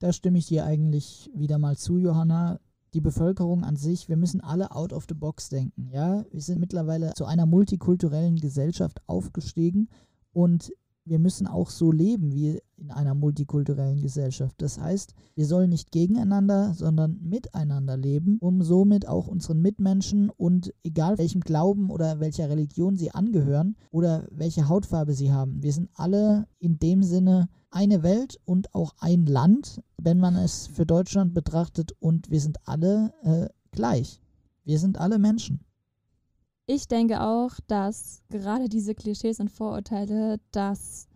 Da 0.00 0.12
stimme 0.12 0.38
ich 0.38 0.46
dir 0.46 0.64
eigentlich 0.64 1.30
wieder 1.34 1.58
mal 1.58 1.76
zu, 1.76 1.98
Johanna. 1.98 2.58
Die 2.94 3.00
Bevölkerung 3.00 3.62
an 3.62 3.76
sich, 3.76 4.08
wir 4.08 4.16
müssen 4.16 4.40
alle 4.40 4.74
out 4.74 4.92
of 4.92 5.06
the 5.08 5.14
box 5.14 5.50
denken. 5.50 5.88
Ja, 5.92 6.24
wir 6.32 6.40
sind 6.40 6.58
mittlerweile 6.58 7.14
zu 7.14 7.26
einer 7.26 7.46
multikulturellen 7.46 8.36
Gesellschaft 8.36 9.00
aufgestiegen 9.06 9.88
und 10.32 10.72
wir 11.06 11.18
müssen 11.18 11.46
auch 11.46 11.70
so 11.70 11.92
leben 11.92 12.32
wie 12.32 12.60
in 12.76 12.90
einer 12.90 13.14
multikulturellen 13.14 14.00
Gesellschaft. 14.00 14.54
Das 14.58 14.78
heißt, 14.78 15.14
wir 15.34 15.46
sollen 15.46 15.70
nicht 15.70 15.92
gegeneinander, 15.92 16.74
sondern 16.74 17.18
miteinander 17.22 17.96
leben, 17.96 18.38
um 18.40 18.62
somit 18.62 19.08
auch 19.08 19.28
unseren 19.28 19.62
Mitmenschen 19.62 20.30
und 20.30 20.74
egal 20.82 21.16
welchem 21.16 21.40
Glauben 21.40 21.90
oder 21.90 22.20
welcher 22.20 22.50
Religion 22.50 22.96
sie 22.96 23.12
angehören 23.12 23.76
oder 23.90 24.26
welche 24.30 24.68
Hautfarbe 24.68 25.14
sie 25.14 25.32
haben, 25.32 25.62
wir 25.62 25.72
sind 25.72 25.88
alle 25.94 26.46
in 26.58 26.78
dem 26.78 27.02
Sinne 27.02 27.48
eine 27.70 28.02
Welt 28.02 28.38
und 28.44 28.74
auch 28.74 28.94
ein 28.98 29.26
Land, 29.26 29.82
wenn 29.96 30.18
man 30.18 30.36
es 30.36 30.66
für 30.66 30.86
Deutschland 30.86 31.34
betrachtet 31.34 31.92
und 32.00 32.30
wir 32.30 32.40
sind 32.40 32.58
alle 32.66 33.12
äh, 33.22 33.48
gleich. 33.70 34.20
Wir 34.64 34.78
sind 34.78 34.98
alle 34.98 35.18
Menschen. 35.18 35.60
Ich 36.68 36.88
denke 36.88 37.20
auch, 37.20 37.52
dass 37.68 38.22
gerade 38.28 38.68
diese 38.68 38.96
Klischees 38.96 39.38
und 39.38 39.52
Vorurteile, 39.52 40.40
dass 40.50 41.06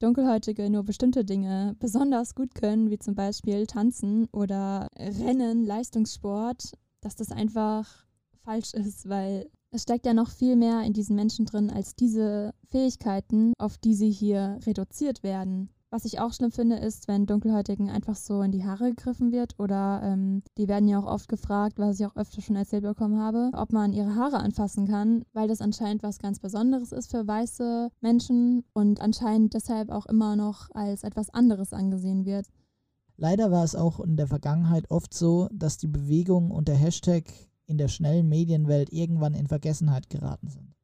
Dunkelhäutige 0.00 0.68
nur 0.68 0.82
bestimmte 0.82 1.24
Dinge 1.24 1.76
besonders 1.78 2.34
gut 2.34 2.54
können, 2.56 2.90
wie 2.90 2.98
zum 2.98 3.14
Beispiel 3.14 3.66
Tanzen 3.66 4.26
oder 4.32 4.88
Rennen, 4.98 5.64
Leistungssport, 5.64 6.72
dass 7.00 7.14
das 7.14 7.30
einfach 7.30 7.88
falsch 8.42 8.74
ist, 8.74 9.08
weil 9.08 9.48
es 9.70 9.82
steckt 9.82 10.06
ja 10.06 10.12
noch 10.12 10.30
viel 10.30 10.56
mehr 10.56 10.82
in 10.82 10.92
diesen 10.92 11.14
Menschen 11.14 11.46
drin 11.46 11.70
als 11.70 11.94
diese 11.94 12.52
Fähigkeiten, 12.70 13.52
auf 13.58 13.78
die 13.78 13.94
sie 13.94 14.10
hier 14.10 14.58
reduziert 14.66 15.22
werden. 15.22 15.70
Was 15.90 16.04
ich 16.04 16.18
auch 16.18 16.32
schlimm 16.32 16.50
finde, 16.50 16.76
ist, 16.76 17.06
wenn 17.06 17.26
Dunkelhäutigen 17.26 17.90
einfach 17.90 18.16
so 18.16 18.42
in 18.42 18.50
die 18.50 18.64
Haare 18.64 18.90
gegriffen 18.90 19.30
wird 19.30 19.54
oder 19.58 20.00
ähm, 20.02 20.42
die 20.58 20.66
werden 20.66 20.88
ja 20.88 20.98
auch 20.98 21.06
oft 21.06 21.28
gefragt, 21.28 21.78
was 21.78 22.00
ich 22.00 22.06
auch 22.06 22.16
öfter 22.16 22.42
schon 22.42 22.56
erzählt 22.56 22.82
bekommen 22.82 23.20
habe, 23.20 23.50
ob 23.54 23.72
man 23.72 23.92
ihre 23.92 24.16
Haare 24.16 24.38
anfassen 24.38 24.88
kann, 24.88 25.24
weil 25.32 25.46
das 25.46 25.60
anscheinend 25.60 26.02
was 26.02 26.18
ganz 26.18 26.40
Besonderes 26.40 26.90
ist 26.90 27.12
für 27.12 27.26
weiße 27.26 27.90
Menschen 28.00 28.64
und 28.72 29.00
anscheinend 29.00 29.54
deshalb 29.54 29.90
auch 29.90 30.06
immer 30.06 30.34
noch 30.34 30.70
als 30.74 31.04
etwas 31.04 31.30
anderes 31.30 31.72
angesehen 31.72 32.24
wird. 32.26 32.46
Leider 33.16 33.52
war 33.52 33.62
es 33.62 33.76
auch 33.76 34.00
in 34.00 34.16
der 34.16 34.26
Vergangenheit 34.26 34.90
oft 34.90 35.14
so, 35.14 35.48
dass 35.52 35.78
die 35.78 35.86
Bewegung 35.86 36.50
und 36.50 36.66
der 36.66 36.76
Hashtag 36.76 37.32
in 37.66 37.78
der 37.78 37.88
schnellen 37.88 38.28
Medienwelt 38.28 38.92
irgendwann 38.92 39.34
in 39.34 39.46
Vergessenheit 39.46 40.10
geraten 40.10 40.48
sind. 40.48 40.74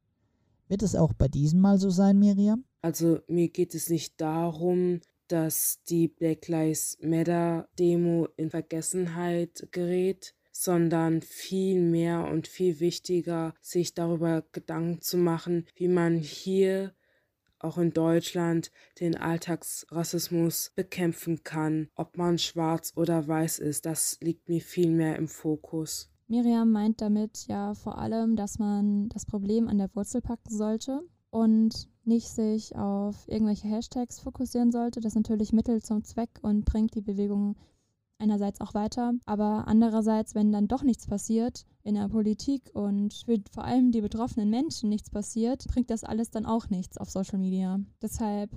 Wird 0.69 0.83
es 0.83 0.95
auch 0.95 1.13
bei 1.13 1.29
diesem 1.29 1.61
Mal 1.61 1.79
so 1.79 1.91
sein, 1.91 2.19
Miriam? 2.19 2.65
Also 2.83 3.21
mir 3.29 3.49
geht 3.49 3.75
es 3.75 3.89
nicht 3.89 4.21
darum, 4.21 5.01
dass 5.29 5.83
die 5.85 6.09
Black 6.09 6.49
Lives 6.49 6.99
Matter 7.01 7.69
Demo 7.79 8.29
in 8.37 8.51
Vergessenheit 8.51 9.69
gerät, 9.71 10.35
sondern 10.51 11.23
viel 11.23 11.81
mehr 11.81 12.27
und 12.27 12.49
viel 12.49 12.81
wichtiger, 12.81 13.55
sich 13.61 13.95
darüber 13.95 14.45
Gedanken 14.53 15.01
zu 15.01 15.17
machen, 15.17 15.67
wie 15.77 15.89
man 15.89 16.19
hier 16.19 16.93
auch 17.61 17.79
in 17.79 17.93
Deutschland 17.93 18.73
den 19.01 19.17
Alltagsrassismus 19.17 20.73
bekämpfen 20.75 21.45
kann. 21.45 21.89
Ob 21.95 22.19
man 22.19 22.39
schwarz 22.39 22.93
oder 22.97 23.27
weiß 23.27 23.61
ist, 23.61 23.87
das 23.87 24.19
liegt 24.21 24.49
mir 24.49 24.61
viel 24.61 24.91
mehr 24.91 25.17
im 25.17 25.29
Fokus. 25.29 26.11
Miriam 26.27 26.73
meint 26.73 27.01
damit 27.01 27.47
ja 27.47 27.75
vor 27.75 27.99
allem, 27.99 28.35
dass 28.35 28.59
man 28.59 29.09
das 29.11 29.25
Problem 29.25 29.69
an 29.69 29.79
der 29.79 29.95
Wurzel 29.95 30.21
packen 30.21 30.51
sollte 30.51 31.03
und 31.33 31.89
nicht 32.05 32.29
sich 32.29 32.77
auf 32.77 33.27
irgendwelche 33.27 33.67
Hashtags 33.67 34.21
fokussieren 34.21 34.71
sollte. 34.71 35.01
Das 35.01 35.13
ist 35.13 35.17
natürlich 35.17 35.53
Mittel 35.53 35.83
zum 35.83 36.05
Zweck 36.05 36.39
und 36.43 36.65
bringt 36.65 36.95
die 36.95 37.01
Bewegung 37.01 37.57
einerseits 38.19 38.61
auch 38.61 38.75
weiter, 38.75 39.15
aber 39.25 39.67
andererseits, 39.67 40.35
wenn 40.35 40.53
dann 40.53 40.69
doch 40.69 40.85
nichts 40.85 41.07
passiert 41.07 41.65
in 41.83 41.97
der 41.97 42.09
Politik 42.09 42.71
und 42.75 43.13
für 43.15 43.39
vor 43.51 43.65
allem 43.65 43.91
die 43.91 44.01
betroffenen 44.01 44.49
Menschen 44.49 44.91
nichts 44.91 45.11
passiert, 45.11 45.67
bringt 45.67 45.91
das 45.91 46.05
alles 46.05 46.31
dann 46.31 46.47
auch 46.47 46.69
nichts 46.69 46.99
auf 46.99 47.11
Social 47.11 47.39
Media. 47.39 47.81
Deshalb 48.01 48.51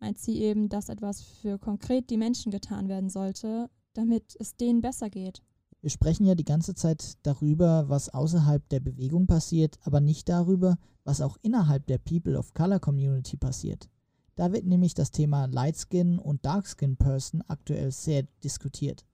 meint 0.00 0.18
sie 0.18 0.38
eben, 0.42 0.68
dass 0.68 0.90
etwas 0.90 1.22
für 1.22 1.58
konkret 1.58 2.10
die 2.10 2.18
Menschen 2.18 2.50
getan 2.52 2.88
werden 2.88 3.08
sollte, 3.08 3.70
damit 3.94 4.36
es 4.38 4.56
denen 4.56 4.82
besser 4.82 5.08
geht. 5.08 5.42
Wir 5.86 5.92
sprechen 5.92 6.26
ja 6.26 6.34
die 6.34 6.44
ganze 6.44 6.74
Zeit 6.74 7.16
darüber, 7.22 7.88
was 7.88 8.08
außerhalb 8.08 8.68
der 8.70 8.80
Bewegung 8.80 9.28
passiert, 9.28 9.78
aber 9.84 10.00
nicht 10.00 10.28
darüber, 10.28 10.78
was 11.04 11.20
auch 11.20 11.36
innerhalb 11.42 11.86
der 11.86 11.98
People 11.98 12.36
of 12.36 12.54
Color 12.54 12.80
Community 12.80 13.36
passiert. 13.36 13.88
Da 14.34 14.52
wird 14.52 14.66
nämlich 14.66 14.94
das 14.94 15.12
Thema 15.12 15.44
Lightskin 15.44 16.18
und 16.18 16.44
Darkskin 16.44 16.96
Person 16.96 17.44
aktuell 17.46 17.92
sehr 17.92 18.24
diskutiert, 18.42 19.06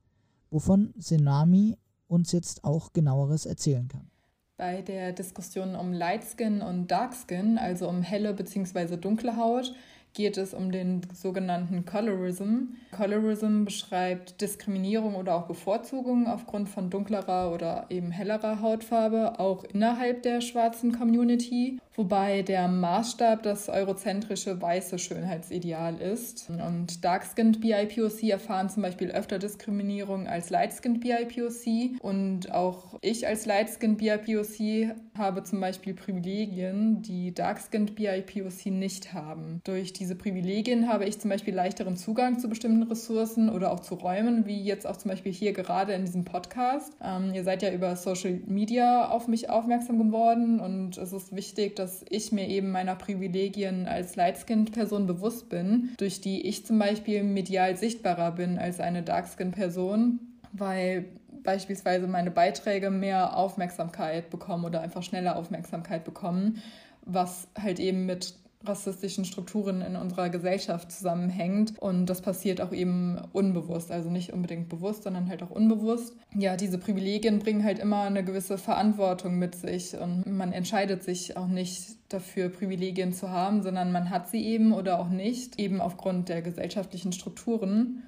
wovon 0.49 0.95
Tsunami 0.99 1.77
uns 2.07 2.31
jetzt 2.31 2.63
auch 2.63 2.91
genaueres 2.91 3.45
erzählen 3.45 3.87
kann. 3.87 4.09
Bei 4.57 4.81
der 4.81 5.13
Diskussion 5.13 5.75
um 5.75 5.93
Lightskin 5.93 6.63
und 6.63 6.89
Darkskin, 6.89 7.59
also 7.59 7.87
um 7.87 8.01
helle 8.01 8.33
bzw. 8.33 8.97
dunkle 8.97 9.37
Haut, 9.37 9.75
geht 10.13 10.37
es 10.37 10.53
um 10.53 10.71
den 10.71 11.01
sogenannten 11.13 11.85
Colorism. 11.85 12.75
Colorism 12.91 13.65
beschreibt 13.65 14.41
Diskriminierung 14.41 15.15
oder 15.15 15.35
auch 15.35 15.47
Bevorzugung 15.47 16.27
aufgrund 16.27 16.69
von 16.69 16.89
dunklerer 16.89 17.51
oder 17.51 17.87
eben 17.89 18.11
hellerer 18.11 18.61
Hautfarbe, 18.61 19.39
auch 19.39 19.63
innerhalb 19.63 20.21
der 20.23 20.41
schwarzen 20.41 20.91
Community 20.97 21.79
wobei 21.95 22.41
der 22.41 22.67
Maßstab 22.67 23.43
das 23.43 23.69
eurozentrische 23.69 24.61
weiße 24.61 24.99
Schönheitsideal 24.99 25.99
ist. 25.99 26.49
Und 26.49 27.03
Dark-Skinned 27.03 27.61
BIPOC 27.61 28.23
erfahren 28.29 28.69
zum 28.69 28.83
Beispiel 28.83 29.11
öfter 29.11 29.39
Diskriminierung 29.39 30.27
als 30.27 30.49
Light-Skinned 30.49 31.01
BIPOC. 31.01 32.01
Und 32.01 32.51
auch 32.51 32.97
ich 33.01 33.27
als 33.27 33.45
Light-Skinned 33.45 33.97
BIPOC 33.97 34.95
habe 35.17 35.43
zum 35.43 35.59
Beispiel 35.59 35.93
Privilegien, 35.93 37.01
die 37.01 37.33
Dark-Skinned 37.33 37.95
BIPOC 37.95 38.65
nicht 38.67 39.13
haben. 39.13 39.61
Durch 39.63 39.93
diese 39.93 40.15
Privilegien 40.15 40.87
habe 40.87 41.05
ich 41.05 41.19
zum 41.19 41.29
Beispiel 41.29 41.53
leichteren 41.53 41.97
Zugang 41.97 42.39
zu 42.39 42.49
bestimmten 42.49 42.83
Ressourcen 42.83 43.49
oder 43.49 43.71
auch 43.71 43.79
zu 43.79 43.95
Räumen, 43.95 44.45
wie 44.45 44.61
jetzt 44.63 44.87
auch 44.87 44.97
zum 44.97 45.11
Beispiel 45.11 45.31
hier 45.31 45.53
gerade 45.53 45.93
in 45.93 46.05
diesem 46.05 46.25
Podcast. 46.25 46.93
Ähm, 47.01 47.33
ihr 47.33 47.43
seid 47.43 47.61
ja 47.61 47.71
über 47.71 47.95
Social 47.95 48.39
Media 48.47 49.09
auf 49.09 49.27
mich 49.27 49.49
aufmerksam 49.49 49.99
geworden 49.99 50.59
und 50.59 50.97
es 50.97 51.13
ist 51.13 51.35
wichtig, 51.35 51.75
dass 51.75 51.82
dass 51.83 52.05
ich 52.07 52.31
mir 52.31 52.47
eben 52.47 52.71
meiner 52.71 52.95
Privilegien 52.95 53.87
als 53.87 54.15
Lightskinned-Person 54.15 55.05
bewusst 55.05 55.49
bin, 55.49 55.89
durch 55.97 56.21
die 56.21 56.47
ich 56.47 56.65
zum 56.65 56.79
Beispiel 56.79 57.23
medial 57.23 57.75
sichtbarer 57.75 58.31
bin 58.31 58.57
als 58.57 58.79
eine 58.79 59.03
Darkskinned-Person, 59.03 60.21
weil 60.53 61.03
beispielsweise 61.43 62.07
meine 62.07 62.31
Beiträge 62.31 62.89
mehr 62.89 63.35
Aufmerksamkeit 63.35 64.29
bekommen 64.29 64.63
oder 64.63 64.79
einfach 64.79 65.03
schneller 65.03 65.35
Aufmerksamkeit 65.35 66.05
bekommen, 66.05 66.63
was 67.01 67.49
halt 67.61 67.81
eben 67.81 68.05
mit 68.05 68.33
rassistischen 68.65 69.25
Strukturen 69.25 69.81
in 69.81 69.95
unserer 69.95 70.29
Gesellschaft 70.29 70.91
zusammenhängt. 70.91 71.77
Und 71.79 72.07
das 72.07 72.21
passiert 72.21 72.61
auch 72.61 72.71
eben 72.71 73.19
unbewusst, 73.33 73.91
also 73.91 74.09
nicht 74.09 74.33
unbedingt 74.33 74.69
bewusst, 74.69 75.03
sondern 75.03 75.29
halt 75.29 75.43
auch 75.43 75.51
unbewusst. 75.51 76.15
Ja, 76.35 76.55
diese 76.55 76.77
Privilegien 76.77 77.39
bringen 77.39 77.63
halt 77.63 77.79
immer 77.79 78.03
eine 78.03 78.23
gewisse 78.23 78.57
Verantwortung 78.57 79.37
mit 79.37 79.55
sich 79.55 79.95
und 79.97 80.25
man 80.25 80.53
entscheidet 80.53 81.03
sich 81.03 81.37
auch 81.37 81.47
nicht 81.47 81.97
dafür, 82.09 82.49
Privilegien 82.49 83.13
zu 83.13 83.29
haben, 83.29 83.63
sondern 83.63 83.91
man 83.91 84.09
hat 84.09 84.29
sie 84.29 84.45
eben 84.45 84.73
oder 84.73 84.99
auch 84.99 85.09
nicht, 85.09 85.59
eben 85.59 85.81
aufgrund 85.81 86.29
der 86.29 86.41
gesellschaftlichen 86.41 87.11
Strukturen. 87.11 88.03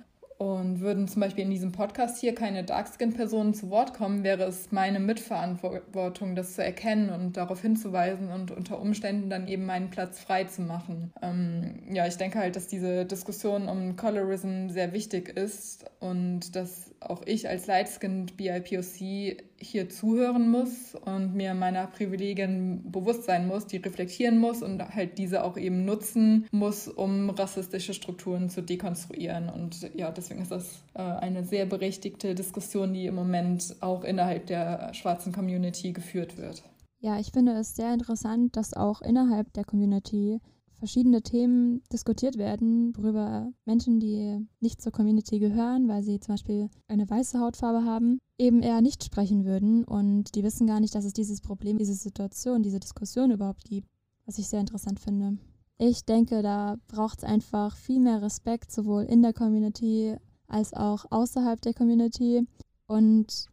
Und 0.45 0.79
würden 0.79 1.07
zum 1.07 1.21
Beispiel 1.21 1.43
in 1.43 1.49
diesem 1.49 1.71
Podcast 1.71 2.19
hier 2.19 2.35
keine 2.35 2.63
Darkskin-Personen 2.63 3.55
zu 3.55 3.71
Wort 3.71 3.95
kommen, 3.95 4.23
wäre 4.23 4.43
es 4.43 4.71
meine 4.71 4.99
Mitverantwortung, 4.99 6.35
das 6.35 6.53
zu 6.53 6.63
erkennen 6.63 7.09
und 7.09 7.35
darauf 7.35 7.63
hinzuweisen 7.63 8.29
und 8.29 8.51
unter 8.51 8.79
Umständen 8.79 9.31
dann 9.31 9.47
eben 9.47 9.65
meinen 9.65 9.89
Platz 9.89 10.19
frei 10.19 10.43
zu 10.43 10.61
machen. 10.61 11.11
Ähm, 11.23 11.79
ja, 11.91 12.05
ich 12.05 12.17
denke 12.17 12.37
halt, 12.37 12.55
dass 12.55 12.67
diese 12.67 13.05
Diskussion 13.05 13.67
um 13.67 13.95
Colorism 13.95 14.69
sehr 14.69 14.93
wichtig 14.93 15.29
ist 15.29 15.85
und 15.99 16.55
dass 16.55 16.93
auch 16.99 17.23
ich 17.25 17.49
als 17.49 17.65
Lightskinned 17.65 18.37
BIPOC 18.37 19.37
hier 19.65 19.89
zuhören 19.89 20.49
muss 20.49 20.95
und 21.05 21.35
mir 21.35 21.53
meiner 21.53 21.87
Privilegien 21.87 22.91
bewusst 22.91 23.23
sein 23.23 23.47
muss, 23.47 23.67
die 23.67 23.77
reflektieren 23.77 24.37
muss 24.37 24.61
und 24.61 24.81
halt 24.95 25.17
diese 25.17 25.43
auch 25.43 25.57
eben 25.57 25.85
nutzen 25.85 26.47
muss, 26.51 26.87
um 26.87 27.29
rassistische 27.29 27.93
Strukturen 27.93 28.49
zu 28.49 28.61
dekonstruieren. 28.61 29.49
Und 29.49 29.89
ja, 29.95 30.11
deswegen 30.11 30.41
ist 30.41 30.51
das 30.51 30.83
äh, 30.93 31.01
eine 31.01 31.43
sehr 31.43 31.65
berechtigte 31.65 32.35
Diskussion, 32.35 32.93
die 32.93 33.05
im 33.05 33.15
Moment 33.15 33.75
auch 33.81 34.03
innerhalb 34.03 34.47
der 34.47 34.93
schwarzen 34.93 35.33
Community 35.33 35.91
geführt 35.93 36.37
wird. 36.37 36.63
Ja, 36.99 37.19
ich 37.19 37.31
finde 37.31 37.51
es 37.53 37.75
sehr 37.75 37.93
interessant, 37.93 38.55
dass 38.55 38.73
auch 38.73 39.01
innerhalb 39.01 39.53
der 39.53 39.63
Community 39.63 40.39
verschiedene 40.77 41.21
Themen 41.21 41.81
diskutiert 41.91 42.37
werden, 42.37 42.95
worüber 42.95 43.51
Menschen, 43.65 43.99
die 43.99 44.45
nicht 44.59 44.81
zur 44.81 44.91
Community 44.91 45.39
gehören, 45.39 45.87
weil 45.87 46.03
sie 46.03 46.19
zum 46.19 46.33
Beispiel 46.33 46.69
eine 46.87 47.09
weiße 47.09 47.39
Hautfarbe 47.39 47.85
haben, 47.85 48.19
eben 48.37 48.61
eher 48.61 48.81
nicht 48.81 49.03
sprechen 49.03 49.45
würden 49.45 49.83
und 49.83 50.35
die 50.35 50.43
wissen 50.43 50.67
gar 50.67 50.79
nicht, 50.79 50.95
dass 50.95 51.05
es 51.05 51.13
dieses 51.13 51.41
Problem, 51.41 51.77
diese 51.77 51.93
Situation, 51.93 52.63
diese 52.63 52.79
Diskussion 52.79 53.31
überhaupt 53.31 53.63
gibt, 53.63 53.87
was 54.25 54.37
ich 54.37 54.47
sehr 54.47 54.59
interessant 54.59 54.99
finde. 54.99 55.37
Ich 55.77 56.05
denke, 56.05 56.41
da 56.41 56.77
braucht 56.87 57.19
es 57.19 57.23
einfach 57.25 57.75
viel 57.75 57.99
mehr 57.99 58.21
Respekt, 58.21 58.71
sowohl 58.71 59.03
in 59.03 59.21
der 59.21 59.33
Community 59.33 60.15
als 60.47 60.73
auch 60.73 61.05
außerhalb 61.09 61.59
der 61.61 61.73
Community. 61.73 62.47
Und 62.87 63.47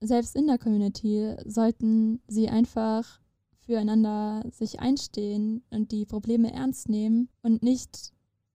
selbst 0.00 0.36
in 0.36 0.46
der 0.48 0.58
Community 0.58 1.34
sollten 1.46 2.20
sie 2.26 2.48
einfach 2.48 3.21
füreinander 3.64 4.44
sich 4.50 4.80
einstehen 4.80 5.62
und 5.70 5.92
die 5.92 6.06
Probleme 6.06 6.52
ernst 6.52 6.88
nehmen 6.88 7.28
und 7.42 7.62
nicht 7.62 8.12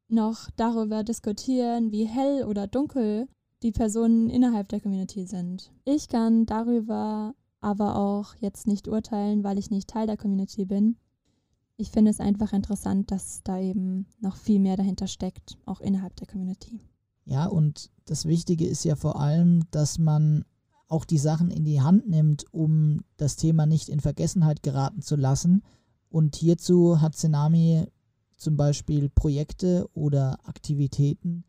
noch 0.10 0.50
darüber 0.56 1.04
diskutieren, 1.04 1.92
wie 1.92 2.06
hell 2.06 2.46
oder 2.46 2.68
dunkel 2.68 3.28
die 3.64 3.72
Personen 3.72 4.30
innerhalb 4.30 4.70
der 4.70 4.80
Community 4.80 5.26
sind. 5.26 5.72
Ich 5.86 6.08
kann 6.08 6.46
darüber 6.46 7.34
aber 7.60 7.96
auch 7.96 8.36
jetzt 8.40 8.68
nicht 8.68 8.88
urteilen, 8.88 9.44
weil 9.44 9.58
ich 9.58 9.72
nicht 9.72 9.90
Teil 9.90 10.08
der 10.08 10.18
Community 10.18 10.66
bin. 10.66 10.98
Ich 11.76 11.92
finde 11.92 12.12
es 12.12 12.20
einfach 12.20 12.54
interessant, 12.54 13.12
dass 13.12 13.42
da 13.44 13.60
eben 13.60 14.06
noch 14.20 14.36
viel 14.36 14.60
mehr 14.60 14.78
dahinter 14.78 15.08
steckt, 15.08 15.58
auch 15.66 15.82
innerhalb 15.82 16.16
der 16.16 16.28
Community. 16.28 16.80
Ja, 17.26 17.46
und 17.46 17.92
das 18.06 18.26
Wichtige 18.26 18.66
ist 18.66 18.84
ja 18.84 18.96
vor 18.96 19.20
allem, 19.20 19.64
dass 19.72 20.00
man 20.00 20.46
auch 20.88 21.06
die 21.06 21.18
Sachen 21.18 21.52
in 21.52 21.66
die 21.66 21.82
Hand 21.82 22.08
nimmt, 22.08 22.46
um 22.52 23.02
das 23.18 23.36
Thema 23.36 23.66
nicht 23.66 23.90
in 23.90 24.00
Vergessenheit 24.00 24.64
geraten 24.64 25.02
zu 25.02 25.16
lassen. 25.16 25.64
Und 26.10 26.36
hierzu 26.36 27.02
hat 27.02 27.16
Tsunami 27.16 27.86
zum 28.38 28.56
Beispiel 28.56 29.10
Projekte 29.10 29.90
oder 29.94 30.40
Aktivitäten, 30.46 31.44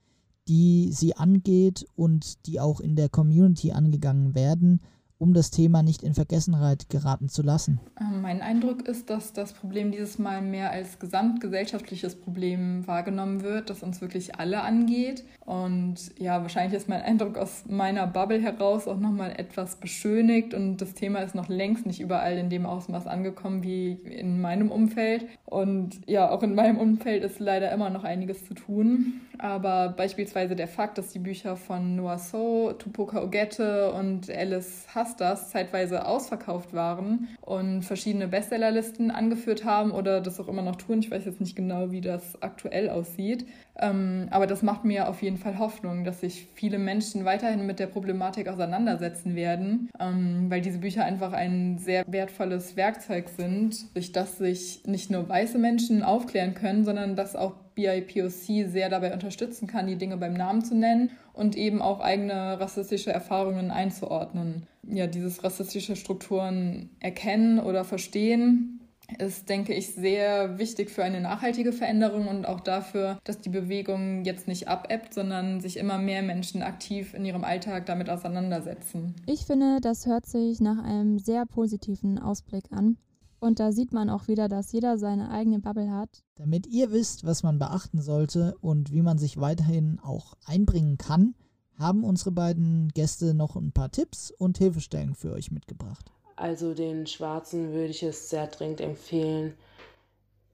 die 0.48 0.90
sie 0.92 1.14
angeht 1.14 1.86
und 1.94 2.46
die 2.46 2.58
auch 2.58 2.80
in 2.80 2.96
der 2.96 3.08
Community 3.08 3.72
angegangen 3.72 4.34
werden 4.34 4.80
um 5.18 5.34
das 5.34 5.50
Thema 5.50 5.82
nicht 5.82 6.02
in 6.02 6.14
Vergessenheit 6.14 6.88
geraten 6.88 7.28
zu 7.28 7.42
lassen? 7.42 7.80
Ähm, 8.00 8.22
mein 8.22 8.40
Eindruck 8.40 8.86
ist, 8.88 9.10
dass 9.10 9.32
das 9.32 9.52
Problem 9.52 9.90
dieses 9.90 10.18
Mal 10.18 10.40
mehr 10.40 10.70
als 10.70 10.98
gesamtgesellschaftliches 10.98 12.14
Problem 12.14 12.86
wahrgenommen 12.86 13.42
wird, 13.42 13.70
das 13.70 13.82
uns 13.82 14.00
wirklich 14.00 14.36
alle 14.36 14.62
angeht. 14.62 15.24
Und 15.44 15.96
ja, 16.18 16.42
wahrscheinlich 16.42 16.76
ist 16.76 16.88
mein 16.88 17.02
Eindruck 17.02 17.36
aus 17.36 17.64
meiner 17.68 18.06
Bubble 18.06 18.40
heraus 18.40 18.86
auch 18.86 18.98
nochmal 18.98 19.32
etwas 19.36 19.76
beschönigt 19.76 20.54
und 20.54 20.78
das 20.78 20.94
Thema 20.94 21.20
ist 21.20 21.34
noch 21.34 21.48
längst 21.48 21.86
nicht 21.86 22.00
überall 22.00 22.38
in 22.38 22.50
dem 22.50 22.66
Ausmaß 22.66 23.06
angekommen 23.06 23.62
wie 23.62 23.92
in 23.92 24.40
meinem 24.40 24.70
Umfeld. 24.70 25.26
Und 25.44 26.00
ja, 26.06 26.30
auch 26.30 26.42
in 26.42 26.54
meinem 26.54 26.78
Umfeld 26.78 27.24
ist 27.24 27.40
leider 27.40 27.72
immer 27.72 27.90
noch 27.90 28.04
einiges 28.04 28.44
zu 28.44 28.54
tun. 28.54 29.20
Aber 29.38 29.90
beispielsweise 29.90 30.56
der 30.56 30.68
Fakt, 30.68 30.98
dass 30.98 31.12
die 31.12 31.20
Bücher 31.20 31.56
von 31.56 31.96
Noah 31.96 32.18
So, 32.18 32.72
Tupoka 32.72 33.22
Ogette 33.22 33.92
und 33.92 34.28
Alice 34.30 34.86
Hastas 35.08 35.50
zeitweise 35.50 36.06
ausverkauft 36.06 36.74
waren 36.74 37.28
und 37.40 37.82
verschiedene 37.82 38.28
Bestsellerlisten 38.28 39.10
angeführt 39.10 39.64
haben 39.64 39.90
oder 39.90 40.20
das 40.20 40.38
auch 40.38 40.48
immer 40.48 40.62
noch 40.62 40.76
tun. 40.76 41.00
Ich 41.00 41.10
weiß 41.10 41.24
jetzt 41.24 41.40
nicht 41.40 41.56
genau, 41.56 41.90
wie 41.90 42.00
das 42.00 42.42
aktuell 42.42 42.90
aussieht. 42.90 43.46
Ähm, 43.80 44.26
aber 44.30 44.46
das 44.46 44.62
macht 44.62 44.84
mir 44.84 45.08
auf 45.08 45.22
jeden 45.22 45.38
Fall 45.38 45.58
Hoffnung, 45.58 46.04
dass 46.04 46.20
sich 46.20 46.46
viele 46.54 46.78
Menschen 46.78 47.24
weiterhin 47.24 47.64
mit 47.64 47.78
der 47.78 47.86
Problematik 47.86 48.48
auseinandersetzen 48.48 49.36
werden, 49.36 49.88
ähm, 50.00 50.46
weil 50.48 50.60
diese 50.60 50.78
Bücher 50.78 51.04
einfach 51.04 51.32
ein 51.32 51.78
sehr 51.78 52.04
wertvolles 52.06 52.76
Werkzeug 52.76 53.28
sind, 53.28 53.94
durch 53.94 54.12
das 54.12 54.38
sich 54.38 54.82
nicht 54.84 55.10
nur 55.10 55.28
weiße 55.28 55.58
Menschen 55.58 56.02
aufklären 56.02 56.54
können, 56.54 56.84
sondern 56.84 57.14
dass 57.14 57.36
auch 57.36 57.54
BIPOC 57.76 58.68
sehr 58.68 58.88
dabei 58.88 59.12
unterstützen 59.12 59.68
kann, 59.68 59.86
die 59.86 59.94
Dinge 59.94 60.16
beim 60.16 60.34
Namen 60.34 60.64
zu 60.64 60.74
nennen 60.74 61.12
und 61.38 61.56
eben 61.56 61.80
auch 61.80 62.00
eigene 62.00 62.58
rassistische 62.58 63.12
Erfahrungen 63.12 63.70
einzuordnen. 63.70 64.66
Ja, 64.82 65.06
dieses 65.06 65.44
rassistische 65.44 65.94
Strukturen 65.94 66.90
erkennen 66.98 67.60
oder 67.60 67.84
verstehen 67.84 68.80
ist, 69.18 69.48
denke 69.48 69.72
ich, 69.72 69.94
sehr 69.94 70.58
wichtig 70.58 70.90
für 70.90 71.02
eine 71.02 71.20
nachhaltige 71.20 71.72
Veränderung 71.72 72.26
und 72.28 72.46
auch 72.46 72.60
dafür, 72.60 73.18
dass 73.24 73.40
die 73.40 73.48
Bewegung 73.48 74.24
jetzt 74.24 74.48
nicht 74.48 74.68
abebbt, 74.68 75.14
sondern 75.14 75.60
sich 75.60 75.78
immer 75.78 75.98
mehr 75.98 76.22
Menschen 76.22 76.62
aktiv 76.62 77.14
in 77.14 77.24
ihrem 77.24 77.44
Alltag 77.44 77.86
damit 77.86 78.10
auseinandersetzen. 78.10 79.14
Ich 79.26 79.46
finde, 79.46 79.78
das 79.80 80.06
hört 80.06 80.26
sich 80.26 80.60
nach 80.60 80.82
einem 80.84 81.18
sehr 81.18 81.46
positiven 81.46 82.18
Ausblick 82.18 82.64
an. 82.70 82.98
Und 83.40 83.60
da 83.60 83.72
sieht 83.72 83.92
man 83.92 84.10
auch 84.10 84.28
wieder, 84.28 84.48
dass 84.48 84.72
jeder 84.72 84.98
seine 84.98 85.30
eigene 85.30 85.60
Bubble 85.60 85.90
hat. 85.90 86.24
Damit 86.34 86.66
ihr 86.66 86.90
wisst, 86.90 87.24
was 87.24 87.42
man 87.42 87.58
beachten 87.58 88.00
sollte 88.00 88.56
und 88.60 88.92
wie 88.92 89.02
man 89.02 89.18
sich 89.18 89.40
weiterhin 89.40 90.00
auch 90.02 90.34
einbringen 90.44 90.98
kann, 90.98 91.34
haben 91.78 92.02
unsere 92.02 92.32
beiden 92.32 92.88
Gäste 92.88 93.34
noch 93.34 93.56
ein 93.56 93.72
paar 93.72 93.90
Tipps 93.90 94.32
und 94.32 94.58
Hilfestellen 94.58 95.14
für 95.14 95.32
euch 95.32 95.50
mitgebracht. 95.50 96.10
Also 96.34 96.74
den 96.74 97.06
Schwarzen 97.06 97.72
würde 97.72 97.90
ich 97.90 98.02
es 98.02 98.30
sehr 98.30 98.46
dringend 98.48 98.80
empfehlen, 98.80 99.54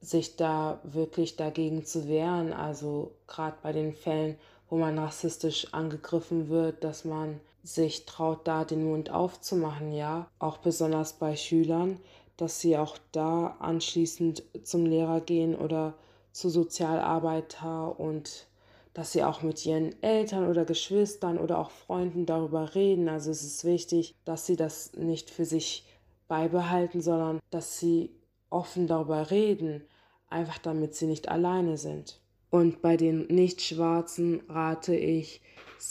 sich 0.00 0.36
da 0.36 0.80
wirklich 0.82 1.36
dagegen 1.36 1.84
zu 1.84 2.08
wehren. 2.08 2.52
Also 2.52 3.12
gerade 3.26 3.56
bei 3.62 3.72
den 3.72 3.94
Fällen, 3.94 4.36
wo 4.68 4.76
man 4.76 4.98
rassistisch 4.98 5.72
angegriffen 5.72 6.48
wird, 6.48 6.84
dass 6.84 7.04
man 7.04 7.40
sich 7.62 8.04
traut, 8.04 8.46
da 8.46 8.64
den 8.64 8.84
Mund 8.84 9.10
aufzumachen, 9.10 9.92
ja. 9.92 10.28
Auch 10.38 10.58
besonders 10.58 11.14
bei 11.14 11.34
Schülern, 11.36 11.98
dass 12.36 12.60
sie 12.60 12.76
auch 12.76 12.98
da 13.12 13.56
anschließend 13.58 14.42
zum 14.62 14.86
Lehrer 14.86 15.20
gehen 15.20 15.54
oder 15.54 15.94
zu 16.32 16.50
Sozialarbeiter 16.50 17.98
und 17.98 18.46
dass 18.92 19.12
sie 19.12 19.24
auch 19.24 19.42
mit 19.42 19.64
ihren 19.66 20.00
Eltern 20.02 20.48
oder 20.48 20.64
Geschwistern 20.64 21.38
oder 21.38 21.58
auch 21.58 21.70
Freunden 21.70 22.26
darüber 22.26 22.74
reden. 22.74 23.08
Also 23.08 23.30
es 23.30 23.42
ist 23.42 23.64
wichtig, 23.64 24.14
dass 24.24 24.46
sie 24.46 24.56
das 24.56 24.92
nicht 24.94 25.30
für 25.30 25.44
sich 25.44 25.84
beibehalten, 26.28 27.00
sondern 27.00 27.40
dass 27.50 27.78
sie 27.78 28.10
offen 28.50 28.86
darüber 28.86 29.30
reden, 29.30 29.84
einfach 30.28 30.58
damit 30.58 30.94
sie 30.94 31.06
nicht 31.06 31.28
alleine 31.28 31.76
sind. 31.76 32.20
Und 32.50 32.82
bei 32.82 32.96
den 32.96 33.26
Nicht-Schwarzen 33.26 34.42
rate 34.48 34.94
ich, 34.94 35.40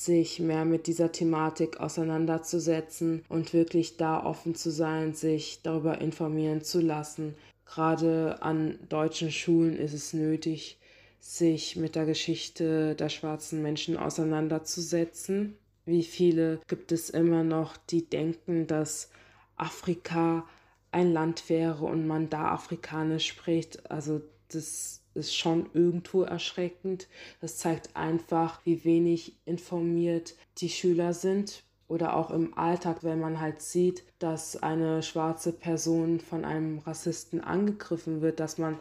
sich 0.02 0.40
mehr 0.40 0.66
mit 0.66 0.88
dieser 0.88 1.12
Thematik 1.12 1.80
auseinanderzusetzen 1.80 3.24
und 3.30 3.54
wirklich 3.54 3.98
da 3.98 4.24
offen 4.24 4.56
zu 4.56 4.72
sein, 4.72 5.14
sich 5.14 5.62
darüber 5.62 6.02
informieren 6.02 6.64
zu 6.64 6.82
lassen. 6.82 7.36
Gerade 7.66 8.42
an 8.42 8.80
deutschen 8.90 9.32
Schulen 9.32 9.78
ist 9.78 9.94
es 9.94 10.14
nötig, 10.14 10.80
sich 11.20 11.76
mit 11.76 11.96
der 11.96 12.06
Geschichte 12.06 12.96
der 12.96 13.10
schwarzen 13.10 13.62
Menschen 13.62 13.96
auseinanderzusetzen. 13.96 15.58
Wie 15.86 16.04
viele 16.04 16.60
gibt 16.68 16.92
es 16.92 17.10
immer 17.10 17.44
noch, 17.44 17.78
die 17.78 18.10
denken, 18.10 18.68
dass 18.68 19.10
Afrika 19.56 20.46
ein 20.92 21.14
Land 21.14 21.50
wäre 21.50 21.86
und 21.86 22.08
man 22.08 22.30
da 22.30 22.52
Afrikanisch 22.52 23.28
spricht? 23.28 23.90
Also 23.90 24.22
das 24.50 25.03
ist 25.16 25.36
schon 25.36 25.70
irgendwo 25.74 26.24
erschreckend. 26.24 27.08
Das 27.42 27.58
zeigt 27.58 27.96
einfach, 27.96 28.62
wie 28.66 28.84
wenig 28.84 29.34
informiert 29.46 30.36
die 30.58 30.70
Schüler 30.70 31.14
sind. 31.14 31.64
Oder 31.88 32.16
auch 32.16 32.32
im 32.32 32.58
Alltag, 32.58 33.04
wenn 33.04 33.20
man 33.20 33.40
halt 33.40 33.62
sieht, 33.62 34.04
dass 34.18 34.62
eine 34.64 35.04
schwarze 35.04 35.52
Person 35.52 36.20
von 36.20 36.46
einem 36.46 36.80
Rassisten 36.80 37.42
angegriffen 37.42 38.22
wird, 38.22 38.40
dass 38.40 38.58
man 38.58 38.80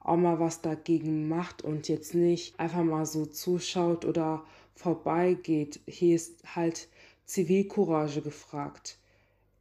auch 0.00 0.16
mal 0.16 0.38
was 0.38 0.60
dagegen 0.60 1.28
macht 1.28 1.62
und 1.62 1.88
jetzt 1.88 2.14
nicht 2.14 2.58
einfach 2.60 2.82
mal 2.82 3.06
so 3.06 3.26
zuschaut 3.26 4.04
oder 4.04 4.44
vorbeigeht. 4.74 5.80
Hier 5.86 6.16
ist 6.16 6.42
halt 6.54 6.88
Zivilcourage 7.24 8.20
gefragt. 8.20 8.98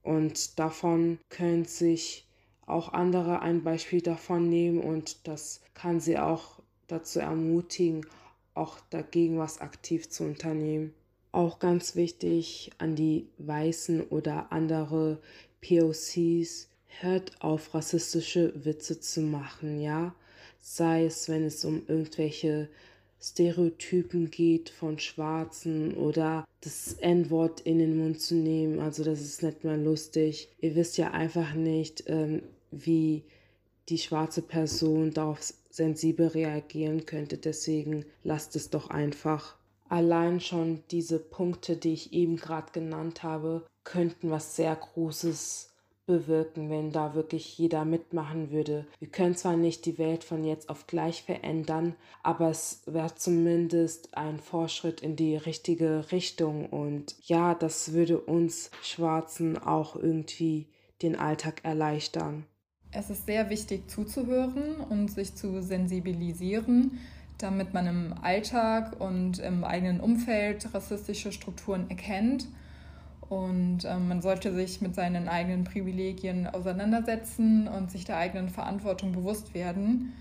Und 0.03 0.59
davon 0.59 1.19
können 1.29 1.65
sich 1.65 2.27
auch 2.71 2.93
andere 2.93 3.41
ein 3.41 3.63
Beispiel 3.63 4.01
davon 4.01 4.49
nehmen 4.49 4.79
und 4.79 5.27
das 5.27 5.61
kann 5.73 5.99
sie 5.99 6.17
auch 6.17 6.59
dazu 6.87 7.19
ermutigen, 7.19 8.05
auch 8.53 8.79
dagegen 8.89 9.37
was 9.37 9.61
aktiv 9.61 10.09
zu 10.09 10.23
unternehmen. 10.23 10.93
Auch 11.31 11.59
ganz 11.59 11.95
wichtig 11.95 12.71
an 12.77 12.95
die 12.95 13.27
Weißen 13.37 14.01
oder 14.01 14.51
andere 14.51 15.19
POCs, 15.61 16.67
hört 16.99 17.41
auf, 17.41 17.73
rassistische 17.73 18.53
Witze 18.65 18.99
zu 18.99 19.21
machen, 19.21 19.79
ja? 19.79 20.13
Sei 20.59 21.05
es, 21.05 21.29
wenn 21.29 21.45
es 21.45 21.63
um 21.63 21.83
irgendwelche 21.87 22.69
Stereotypen 23.21 24.31
geht 24.31 24.69
von 24.69 24.99
Schwarzen 24.99 25.93
oder 25.95 26.45
das 26.61 26.93
N-Wort 26.93 27.61
in 27.61 27.79
den 27.79 27.97
Mund 27.97 28.19
zu 28.19 28.35
nehmen. 28.35 28.79
Also 28.79 29.03
das 29.03 29.21
ist 29.21 29.43
nicht 29.43 29.63
mehr 29.63 29.77
lustig. 29.77 30.49
Ihr 30.59 30.75
wisst 30.75 30.97
ja 30.97 31.11
einfach 31.11 31.53
nicht, 31.53 32.03
ähm, 32.07 32.41
wie 32.71 33.25
die 33.89 33.97
schwarze 33.97 34.41
Person 34.41 35.13
darauf 35.13 35.41
sensibel 35.69 36.27
reagieren 36.27 37.05
könnte. 37.05 37.37
Deswegen 37.37 38.05
lasst 38.23 38.55
es 38.55 38.69
doch 38.69 38.89
einfach. 38.89 39.55
Allein 39.89 40.39
schon 40.39 40.83
diese 40.91 41.19
Punkte, 41.19 41.75
die 41.75 41.93
ich 41.93 42.13
eben 42.13 42.37
gerade 42.37 42.71
genannt 42.71 43.23
habe, 43.23 43.65
könnten 43.83 44.31
was 44.31 44.55
sehr 44.55 44.75
Großes 44.75 45.71
bewirken, 46.05 46.69
wenn 46.69 46.91
da 46.91 47.13
wirklich 47.13 47.57
jeder 47.57 47.85
mitmachen 47.85 48.51
würde. 48.51 48.85
Wir 48.99 49.09
können 49.09 49.35
zwar 49.35 49.55
nicht 49.55 49.85
die 49.85 49.97
Welt 49.97 50.23
von 50.23 50.43
jetzt 50.43 50.69
auf 50.69 50.87
gleich 50.87 51.23
verändern, 51.23 51.95
aber 52.23 52.49
es 52.49 52.81
wäre 52.85 53.15
zumindest 53.15 54.15
ein 54.17 54.39
Fortschritt 54.39 55.01
in 55.01 55.15
die 55.15 55.35
richtige 55.35 56.11
Richtung 56.11 56.67
und 56.69 57.15
ja, 57.23 57.55
das 57.55 57.93
würde 57.93 58.19
uns 58.19 58.71
Schwarzen 58.81 59.57
auch 59.57 59.95
irgendwie 59.95 60.67
den 61.01 61.15
Alltag 61.15 61.63
erleichtern. 61.63 62.45
Es 62.93 63.09
ist 63.09 63.25
sehr 63.25 63.49
wichtig 63.49 63.89
zuzuhören 63.89 64.75
und 64.89 65.09
sich 65.09 65.35
zu 65.35 65.61
sensibilisieren, 65.61 66.99
damit 67.37 67.73
man 67.73 67.87
im 67.87 68.13
Alltag 68.21 68.99
und 68.99 69.39
im 69.39 69.63
eigenen 69.63 70.01
Umfeld 70.01 70.73
rassistische 70.73 71.31
Strukturen 71.31 71.89
erkennt. 71.89 72.47
Und 73.29 73.85
ähm, 73.85 74.09
man 74.09 74.21
sollte 74.21 74.53
sich 74.53 74.81
mit 74.81 74.93
seinen 74.93 75.29
eigenen 75.29 75.63
Privilegien 75.63 76.47
auseinandersetzen 76.47 77.69
und 77.69 77.89
sich 77.89 78.03
der 78.03 78.17
eigenen 78.17 78.49
Verantwortung 78.49 79.13
bewusst 79.13 79.53
werden 79.53 80.11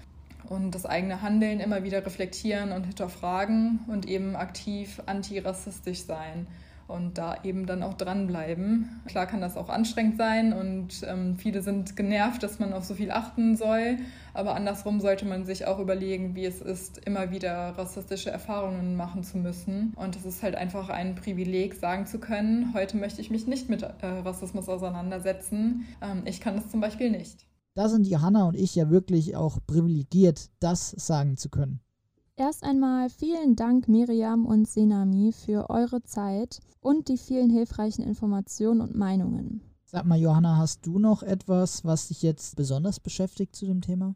und 0.49 0.73
das 0.73 0.87
eigene 0.87 1.21
Handeln 1.21 1.59
immer 1.59 1.83
wieder 1.83 2.07
reflektieren 2.07 2.71
und 2.71 2.85
hinterfragen 2.85 3.81
und 3.89 4.07
eben 4.07 4.37
aktiv 4.37 5.03
antirassistisch 5.07 6.05
sein 6.05 6.47
und 6.90 7.18
da 7.18 7.37
eben 7.44 7.66
dann 7.66 7.83
auch 7.83 7.94
dranbleiben. 7.94 9.00
Klar 9.07 9.26
kann 9.26 9.40
das 9.40 9.57
auch 9.57 9.68
anstrengend 9.68 10.18
sein 10.18 10.53
und 10.53 11.03
ähm, 11.07 11.37
viele 11.37 11.62
sind 11.62 11.96
genervt, 11.96 12.42
dass 12.42 12.59
man 12.59 12.72
auf 12.72 12.85
so 12.85 12.94
viel 12.94 13.11
achten 13.11 13.57
soll, 13.57 13.98
aber 14.35 14.55
andersrum 14.55 15.00
sollte 15.00 15.24
man 15.24 15.46
sich 15.46 15.66
auch 15.66 15.79
überlegen, 15.79 16.35
wie 16.35 16.44
es 16.44 16.61
ist, 16.61 16.98
immer 17.07 17.31
wieder 17.31 17.79
rassistische 17.79 18.31
Erfahrungen 18.31 18.96
machen 18.96 19.22
zu 19.22 19.38
müssen. 19.38 19.94
Und 19.96 20.16
es 20.16 20.24
ist 20.24 20.42
halt 20.42 20.55
einfach 20.55 20.88
ein 20.88 21.14
Privileg, 21.14 21.74
sagen 21.74 22.07
zu 22.07 22.18
können, 22.18 22.74
heute 22.74 22.96
möchte 22.96 23.20
ich 23.20 23.31
mich 23.31 23.46
nicht 23.46 23.68
mit 23.68 23.83
äh, 23.83 24.07
Rassismus 24.07 24.68
auseinandersetzen. 24.68 25.87
Ähm, 26.03 26.22
ich 26.24 26.40
kann 26.40 26.57
das 26.57 26.68
zum 26.68 26.81
Beispiel 26.81 27.11
nicht. 27.11 27.46
Da 27.74 27.88
sind 27.88 28.07
Johanna 28.07 28.48
und 28.48 28.57
ich 28.57 28.74
ja 28.74 28.90
wirklich 28.90 29.37
auch 29.37 29.59
privilegiert, 29.66 30.50
das 30.59 30.90
sagen 30.90 31.37
zu 31.37 31.48
können. 31.48 31.81
Erst 32.37 32.64
einmal 32.64 33.11
vielen 33.11 33.55
Dank 33.55 33.87
Miriam 33.87 34.47
und 34.47 34.66
Senami 34.66 35.33
für 35.33 35.69
eure 35.69 36.03
Zeit 36.03 36.61
und 36.81 37.09
die 37.09 37.19
vielen 37.19 37.51
hilfreichen 37.51 38.03
Informationen 38.03 38.81
und 38.81 38.95
Meinungen. 38.95 39.61
Sag 39.85 40.07
mal, 40.07 40.19
Johanna, 40.19 40.57
hast 40.57 40.87
du 40.87 40.99
noch 40.99 41.23
etwas, 41.23 41.85
was 41.85 42.09
dich 42.09 42.23
jetzt 42.23 42.57
besonders 42.57 43.01
beschäftigt 43.01 43.55
zu 43.55 43.66
dem 43.66 43.81
Thema? 43.81 44.14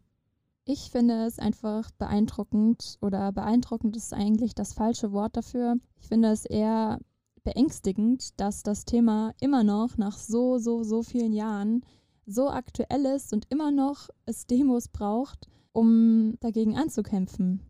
Ich 0.65 0.91
finde 0.91 1.27
es 1.27 1.39
einfach 1.39 1.91
beeindruckend 1.99 2.97
oder 3.03 3.31
beeindruckend 3.33 3.97
ist 3.97 4.15
eigentlich 4.15 4.55
das 4.55 4.73
falsche 4.73 5.13
Wort 5.13 5.37
dafür. 5.37 5.77
Ich 6.01 6.09
finde 6.09 6.31
es 6.31 6.47
eher 6.47 7.01
beängstigend, 7.43 8.41
dass 8.41 8.63
das 8.63 8.87
Thema 8.87 9.35
immer 9.41 9.65
noch 9.65 9.99
nach 9.99 10.17
so, 10.17 10.57
so, 10.57 10.83
so 10.83 11.03
vielen 11.03 11.35
Jahren 11.35 11.85
so 12.25 12.49
aktuell 12.49 13.05
ist 13.05 13.35
und 13.35 13.47
immer 13.51 13.71
noch 13.71 14.09
es 14.25 14.47
Demos 14.47 14.89
braucht, 14.89 15.49
um 15.73 16.39
dagegen 16.41 16.79
anzukämpfen 16.79 17.61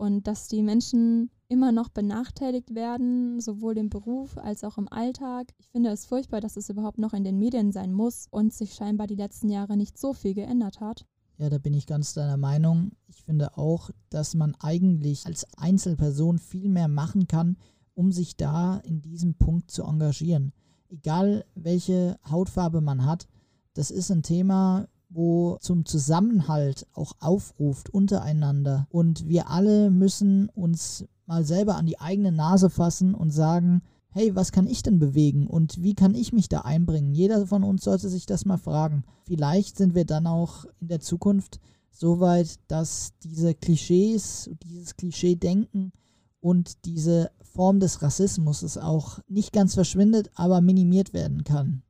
und 0.00 0.26
dass 0.26 0.48
die 0.48 0.62
Menschen 0.62 1.30
immer 1.48 1.72
noch 1.72 1.90
benachteiligt 1.90 2.74
werden, 2.74 3.38
sowohl 3.38 3.76
im 3.76 3.90
Beruf 3.90 4.38
als 4.38 4.64
auch 4.64 4.78
im 4.78 4.90
Alltag. 4.90 5.52
Ich 5.58 5.68
finde 5.68 5.90
es 5.90 6.06
furchtbar, 6.06 6.40
dass 6.40 6.56
es 6.56 6.70
überhaupt 6.70 6.96
noch 6.96 7.12
in 7.12 7.22
den 7.22 7.38
Medien 7.38 7.70
sein 7.70 7.92
muss 7.92 8.26
und 8.30 8.54
sich 8.54 8.72
scheinbar 8.72 9.06
die 9.06 9.14
letzten 9.14 9.50
Jahre 9.50 9.76
nicht 9.76 9.98
so 9.98 10.14
viel 10.14 10.32
geändert 10.32 10.80
hat. 10.80 11.04
Ja, 11.36 11.50
da 11.50 11.58
bin 11.58 11.74
ich 11.74 11.86
ganz 11.86 12.14
deiner 12.14 12.38
Meinung. 12.38 12.92
Ich 13.08 13.22
finde 13.24 13.58
auch, 13.58 13.90
dass 14.08 14.34
man 14.34 14.54
eigentlich 14.60 15.26
als 15.26 15.46
Einzelperson 15.58 16.38
viel 16.38 16.70
mehr 16.70 16.88
machen 16.88 17.26
kann, 17.26 17.58
um 17.92 18.10
sich 18.10 18.38
da 18.38 18.78
in 18.78 19.02
diesem 19.02 19.34
Punkt 19.34 19.70
zu 19.70 19.82
engagieren. 19.82 20.52
Egal 20.88 21.44
welche 21.54 22.18
Hautfarbe 22.30 22.80
man 22.80 23.04
hat, 23.04 23.28
das 23.74 23.90
ist 23.90 24.10
ein 24.10 24.22
Thema, 24.22 24.88
wo 25.10 25.58
zum 25.60 25.84
Zusammenhalt 25.84 26.86
auch 26.94 27.12
aufruft 27.20 27.90
untereinander. 27.90 28.86
Und 28.90 29.28
wir 29.28 29.50
alle 29.50 29.90
müssen 29.90 30.48
uns 30.50 31.04
mal 31.26 31.44
selber 31.44 31.76
an 31.76 31.86
die 31.86 32.00
eigene 32.00 32.32
Nase 32.32 32.70
fassen 32.70 33.14
und 33.14 33.30
sagen, 33.30 33.82
hey, 34.12 34.34
was 34.34 34.52
kann 34.52 34.66
ich 34.66 34.82
denn 34.82 34.98
bewegen 34.98 35.46
und 35.46 35.82
wie 35.82 35.94
kann 35.94 36.14
ich 36.14 36.32
mich 36.32 36.48
da 36.48 36.62
einbringen? 36.62 37.14
Jeder 37.14 37.46
von 37.46 37.62
uns 37.62 37.84
sollte 37.84 38.08
sich 38.08 38.26
das 38.26 38.44
mal 38.44 38.58
fragen. 38.58 39.04
Vielleicht 39.26 39.76
sind 39.76 39.94
wir 39.94 40.04
dann 40.04 40.26
auch 40.26 40.64
in 40.80 40.88
der 40.88 41.00
Zukunft 41.00 41.60
so 41.90 42.18
weit, 42.20 42.58
dass 42.68 43.12
diese 43.22 43.54
Klischees, 43.54 44.50
dieses 44.64 44.96
Klischee-Denken 44.96 45.92
und 46.40 46.84
diese 46.84 47.30
Form 47.42 47.80
des 47.80 48.02
Rassismus 48.02 48.76
auch 48.76 49.20
nicht 49.28 49.52
ganz 49.52 49.74
verschwindet, 49.74 50.30
aber 50.34 50.60
minimiert 50.60 51.12
werden 51.12 51.44
kann. 51.44 51.82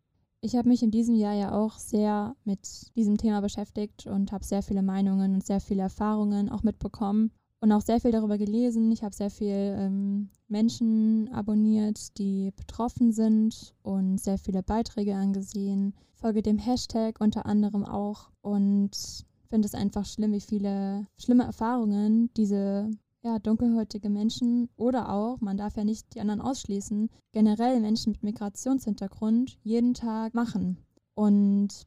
Ich 0.42 0.56
habe 0.56 0.68
mich 0.68 0.82
in 0.82 0.90
diesem 0.90 1.14
Jahr 1.16 1.34
ja 1.34 1.52
auch 1.52 1.78
sehr 1.78 2.34
mit 2.44 2.94
diesem 2.96 3.18
Thema 3.18 3.40
beschäftigt 3.40 4.06
und 4.06 4.32
habe 4.32 4.44
sehr 4.44 4.62
viele 4.62 4.82
Meinungen 4.82 5.34
und 5.34 5.44
sehr 5.44 5.60
viele 5.60 5.82
Erfahrungen 5.82 6.48
auch 6.48 6.62
mitbekommen 6.62 7.30
und 7.60 7.72
auch 7.72 7.82
sehr 7.82 8.00
viel 8.00 8.10
darüber 8.10 8.38
gelesen. 8.38 8.90
Ich 8.90 9.02
habe 9.02 9.14
sehr 9.14 9.30
viel 9.30 9.76
ähm, 9.78 10.30
Menschen 10.48 11.28
abonniert, 11.32 12.16
die 12.16 12.52
betroffen 12.56 13.12
sind 13.12 13.74
und 13.82 14.18
sehr 14.18 14.38
viele 14.38 14.62
Beiträge 14.62 15.14
angesehen. 15.14 15.94
Folge 16.14 16.40
dem 16.40 16.58
Hashtag 16.58 17.20
unter 17.20 17.44
anderem 17.44 17.84
auch 17.84 18.30
und 18.40 19.26
finde 19.50 19.66
es 19.66 19.74
einfach 19.74 20.06
schlimm, 20.06 20.32
wie 20.32 20.40
viele 20.40 21.06
schlimme 21.18 21.44
Erfahrungen 21.44 22.30
diese 22.34 22.90
ja, 23.22 23.38
dunkelhäutige 23.38 24.08
Menschen 24.08 24.70
oder 24.76 25.12
auch, 25.12 25.40
man 25.40 25.56
darf 25.56 25.76
ja 25.76 25.84
nicht 25.84 26.14
die 26.14 26.20
anderen 26.20 26.40
ausschließen, 26.40 27.10
generell 27.32 27.80
Menschen 27.80 28.12
mit 28.12 28.22
Migrationshintergrund 28.22 29.58
jeden 29.62 29.94
Tag 29.94 30.34
machen. 30.34 30.78
Und 31.14 31.86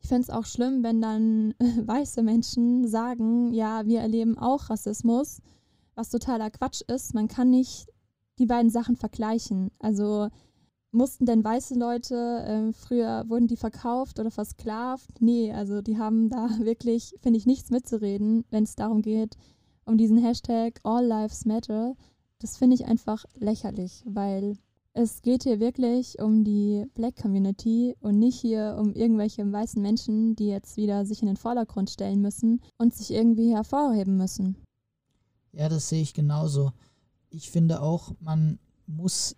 ich 0.00 0.08
finde 0.08 0.22
es 0.22 0.30
auch 0.30 0.44
schlimm, 0.44 0.82
wenn 0.84 1.02
dann 1.02 1.54
weiße 1.60 2.22
Menschen 2.22 2.86
sagen, 2.86 3.52
ja, 3.52 3.86
wir 3.86 4.00
erleben 4.00 4.38
auch 4.38 4.70
Rassismus, 4.70 5.40
was 5.94 6.10
totaler 6.10 6.50
Quatsch 6.50 6.82
ist. 6.82 7.14
Man 7.14 7.26
kann 7.26 7.50
nicht 7.50 7.88
die 8.38 8.46
beiden 8.46 8.70
Sachen 8.70 8.94
vergleichen. 8.94 9.72
Also 9.80 10.28
mussten 10.92 11.26
denn 11.26 11.44
weiße 11.44 11.74
Leute, 11.74 12.14
äh, 12.46 12.72
früher 12.72 13.24
wurden 13.28 13.48
die 13.48 13.56
verkauft 13.56 14.20
oder 14.20 14.30
versklavt? 14.30 15.20
Nee, 15.20 15.52
also 15.52 15.82
die 15.82 15.98
haben 15.98 16.28
da 16.28 16.48
wirklich, 16.60 17.14
finde 17.20 17.38
ich, 17.38 17.46
nichts 17.46 17.70
mitzureden, 17.70 18.44
wenn 18.50 18.62
es 18.62 18.76
darum 18.76 19.02
geht, 19.02 19.36
um 19.88 19.96
diesen 19.96 20.18
Hashtag 20.18 20.78
All 20.84 21.04
Lives 21.04 21.46
Matter. 21.46 21.96
Das 22.38 22.56
finde 22.56 22.76
ich 22.76 22.84
einfach 22.84 23.24
lächerlich, 23.38 24.04
weil 24.06 24.56
es 24.92 25.22
geht 25.22 25.44
hier 25.44 25.60
wirklich 25.60 26.18
um 26.20 26.44
die 26.44 26.84
Black 26.94 27.16
Community 27.16 27.96
und 28.00 28.18
nicht 28.18 28.38
hier 28.40 28.76
um 28.78 28.92
irgendwelche 28.92 29.50
weißen 29.50 29.80
Menschen, 29.80 30.36
die 30.36 30.48
jetzt 30.48 30.76
wieder 30.76 31.06
sich 31.06 31.22
in 31.22 31.26
den 31.26 31.36
Vordergrund 31.36 31.90
stellen 31.90 32.20
müssen 32.20 32.60
und 32.76 32.94
sich 32.94 33.12
irgendwie 33.12 33.54
hervorheben 33.54 34.16
müssen. 34.16 34.56
Ja, 35.52 35.68
das 35.68 35.88
sehe 35.88 36.02
ich 36.02 36.14
genauso. 36.14 36.72
Ich 37.30 37.50
finde 37.50 37.80
auch, 37.80 38.12
man 38.20 38.58
muss 38.86 39.36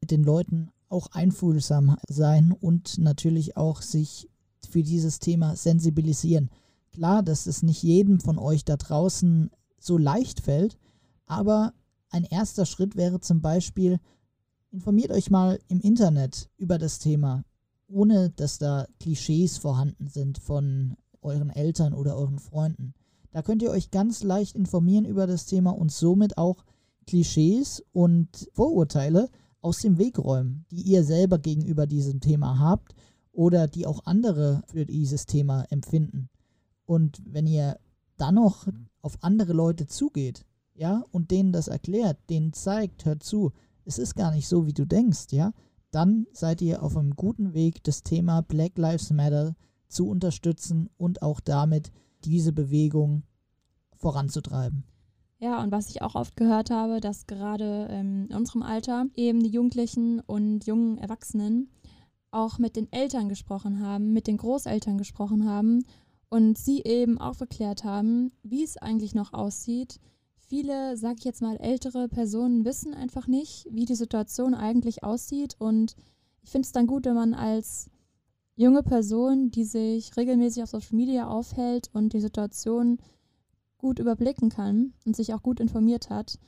mit 0.00 0.10
den 0.10 0.24
Leuten 0.24 0.70
auch 0.88 1.08
einfühlsam 1.12 1.96
sein 2.08 2.52
und 2.52 2.98
natürlich 2.98 3.56
auch 3.56 3.80
sich 3.80 4.28
für 4.68 4.82
dieses 4.82 5.20
Thema 5.20 5.56
sensibilisieren. 5.56 6.50
Klar, 6.92 7.22
dass 7.22 7.46
es 7.46 7.62
nicht 7.62 7.82
jedem 7.82 8.20
von 8.20 8.38
euch 8.38 8.64
da 8.64 8.76
draußen 8.76 9.50
so 9.80 9.98
leicht 9.98 10.40
fällt. 10.40 10.78
Aber 11.26 11.72
ein 12.10 12.24
erster 12.24 12.66
Schritt 12.66 12.94
wäre 12.94 13.20
zum 13.20 13.40
Beispiel, 13.40 13.98
informiert 14.70 15.10
euch 15.10 15.30
mal 15.30 15.58
im 15.68 15.80
Internet 15.80 16.48
über 16.56 16.78
das 16.78 17.00
Thema, 17.00 17.44
ohne 17.88 18.30
dass 18.30 18.58
da 18.58 18.86
Klischees 19.00 19.58
vorhanden 19.58 20.08
sind 20.08 20.38
von 20.38 20.96
euren 21.22 21.50
Eltern 21.50 21.92
oder 21.92 22.16
euren 22.16 22.38
Freunden. 22.38 22.94
Da 23.32 23.42
könnt 23.42 23.62
ihr 23.62 23.70
euch 23.70 23.90
ganz 23.90 24.22
leicht 24.22 24.56
informieren 24.56 25.04
über 25.04 25.26
das 25.26 25.46
Thema 25.46 25.70
und 25.70 25.92
somit 25.92 26.38
auch 26.38 26.64
Klischees 27.06 27.84
und 27.92 28.48
Vorurteile 28.52 29.28
aus 29.60 29.78
dem 29.78 29.98
Weg 29.98 30.18
räumen, 30.18 30.64
die 30.70 30.82
ihr 30.82 31.04
selber 31.04 31.38
gegenüber 31.38 31.86
diesem 31.86 32.20
Thema 32.20 32.58
habt 32.58 32.94
oder 33.32 33.68
die 33.68 33.86
auch 33.86 34.06
andere 34.06 34.62
für 34.66 34.86
dieses 34.86 35.26
Thema 35.26 35.64
empfinden. 35.70 36.28
Und 36.86 37.20
wenn 37.24 37.46
ihr 37.46 37.78
dann 38.16 38.36
noch 38.36 38.66
auf 39.02 39.18
andere 39.22 39.52
Leute 39.52 39.86
zugeht, 39.86 40.44
ja, 40.74 41.04
und 41.10 41.30
denen 41.30 41.52
das 41.52 41.68
erklärt, 41.68 42.18
denen 42.30 42.52
zeigt, 42.52 43.04
hört 43.04 43.22
zu, 43.22 43.52
es 43.84 43.98
ist 43.98 44.14
gar 44.14 44.30
nicht 44.30 44.48
so, 44.48 44.66
wie 44.66 44.72
du 44.72 44.86
denkst, 44.86 45.26
ja, 45.30 45.52
dann 45.90 46.26
seid 46.32 46.62
ihr 46.62 46.82
auf 46.82 46.96
einem 46.96 47.16
guten 47.16 47.54
Weg, 47.54 47.82
das 47.84 48.02
Thema 48.02 48.42
Black 48.42 48.78
Lives 48.78 49.10
Matter 49.10 49.56
zu 49.88 50.08
unterstützen 50.08 50.88
und 50.96 51.22
auch 51.22 51.40
damit 51.40 51.90
diese 52.24 52.52
Bewegung 52.52 53.24
voranzutreiben. 53.96 54.84
Ja, 55.38 55.62
und 55.62 55.72
was 55.72 55.88
ich 55.88 56.02
auch 56.02 56.14
oft 56.14 56.36
gehört 56.36 56.70
habe, 56.70 57.00
dass 57.00 57.26
gerade 57.26 57.88
ähm, 57.90 58.26
in 58.28 58.36
unserem 58.36 58.62
Alter 58.62 59.06
eben 59.14 59.42
die 59.42 59.50
Jugendlichen 59.50 60.20
und 60.20 60.66
jungen 60.66 60.98
Erwachsenen 60.98 61.70
auch 62.30 62.58
mit 62.58 62.76
den 62.76 62.92
Eltern 62.92 63.28
gesprochen 63.28 63.80
haben, 63.80 64.12
mit 64.12 64.26
den 64.26 64.36
Großeltern 64.36 64.98
gesprochen 64.98 65.48
haben 65.48 65.84
und 66.30 66.56
sie 66.56 66.82
eben 66.82 67.18
aufgeklärt 67.18 67.84
haben, 67.84 68.32
wie 68.42 68.62
es 68.62 68.76
eigentlich 68.76 69.14
noch 69.14 69.32
aussieht. 69.34 70.00
Viele, 70.38 70.96
sag 70.96 71.18
ich 71.18 71.24
jetzt 71.24 71.42
mal, 71.42 71.56
ältere 71.56 72.08
Personen 72.08 72.64
wissen 72.64 72.94
einfach 72.94 73.26
nicht, 73.26 73.68
wie 73.70 73.84
die 73.84 73.94
Situation 73.94 74.54
eigentlich 74.54 75.04
aussieht 75.04 75.56
und 75.58 75.94
ich 76.42 76.50
finde 76.50 76.66
es 76.66 76.72
dann 76.72 76.86
gut, 76.86 77.04
wenn 77.04 77.14
man 77.14 77.34
als 77.34 77.90
junge 78.56 78.82
Person, 78.82 79.50
die 79.50 79.64
sich 79.64 80.16
regelmäßig 80.16 80.62
auf 80.62 80.70
Social 80.70 80.96
Media 80.96 81.28
aufhält 81.28 81.90
und 81.92 82.12
die 82.12 82.20
Situation 82.20 82.98
gut 83.78 83.98
überblicken 83.98 84.50
kann 84.50 84.92
und 85.04 85.16
sich 85.16 85.34
auch 85.34 85.42
gut 85.42 85.60
informiert 85.60 86.10
hat, 86.10 86.38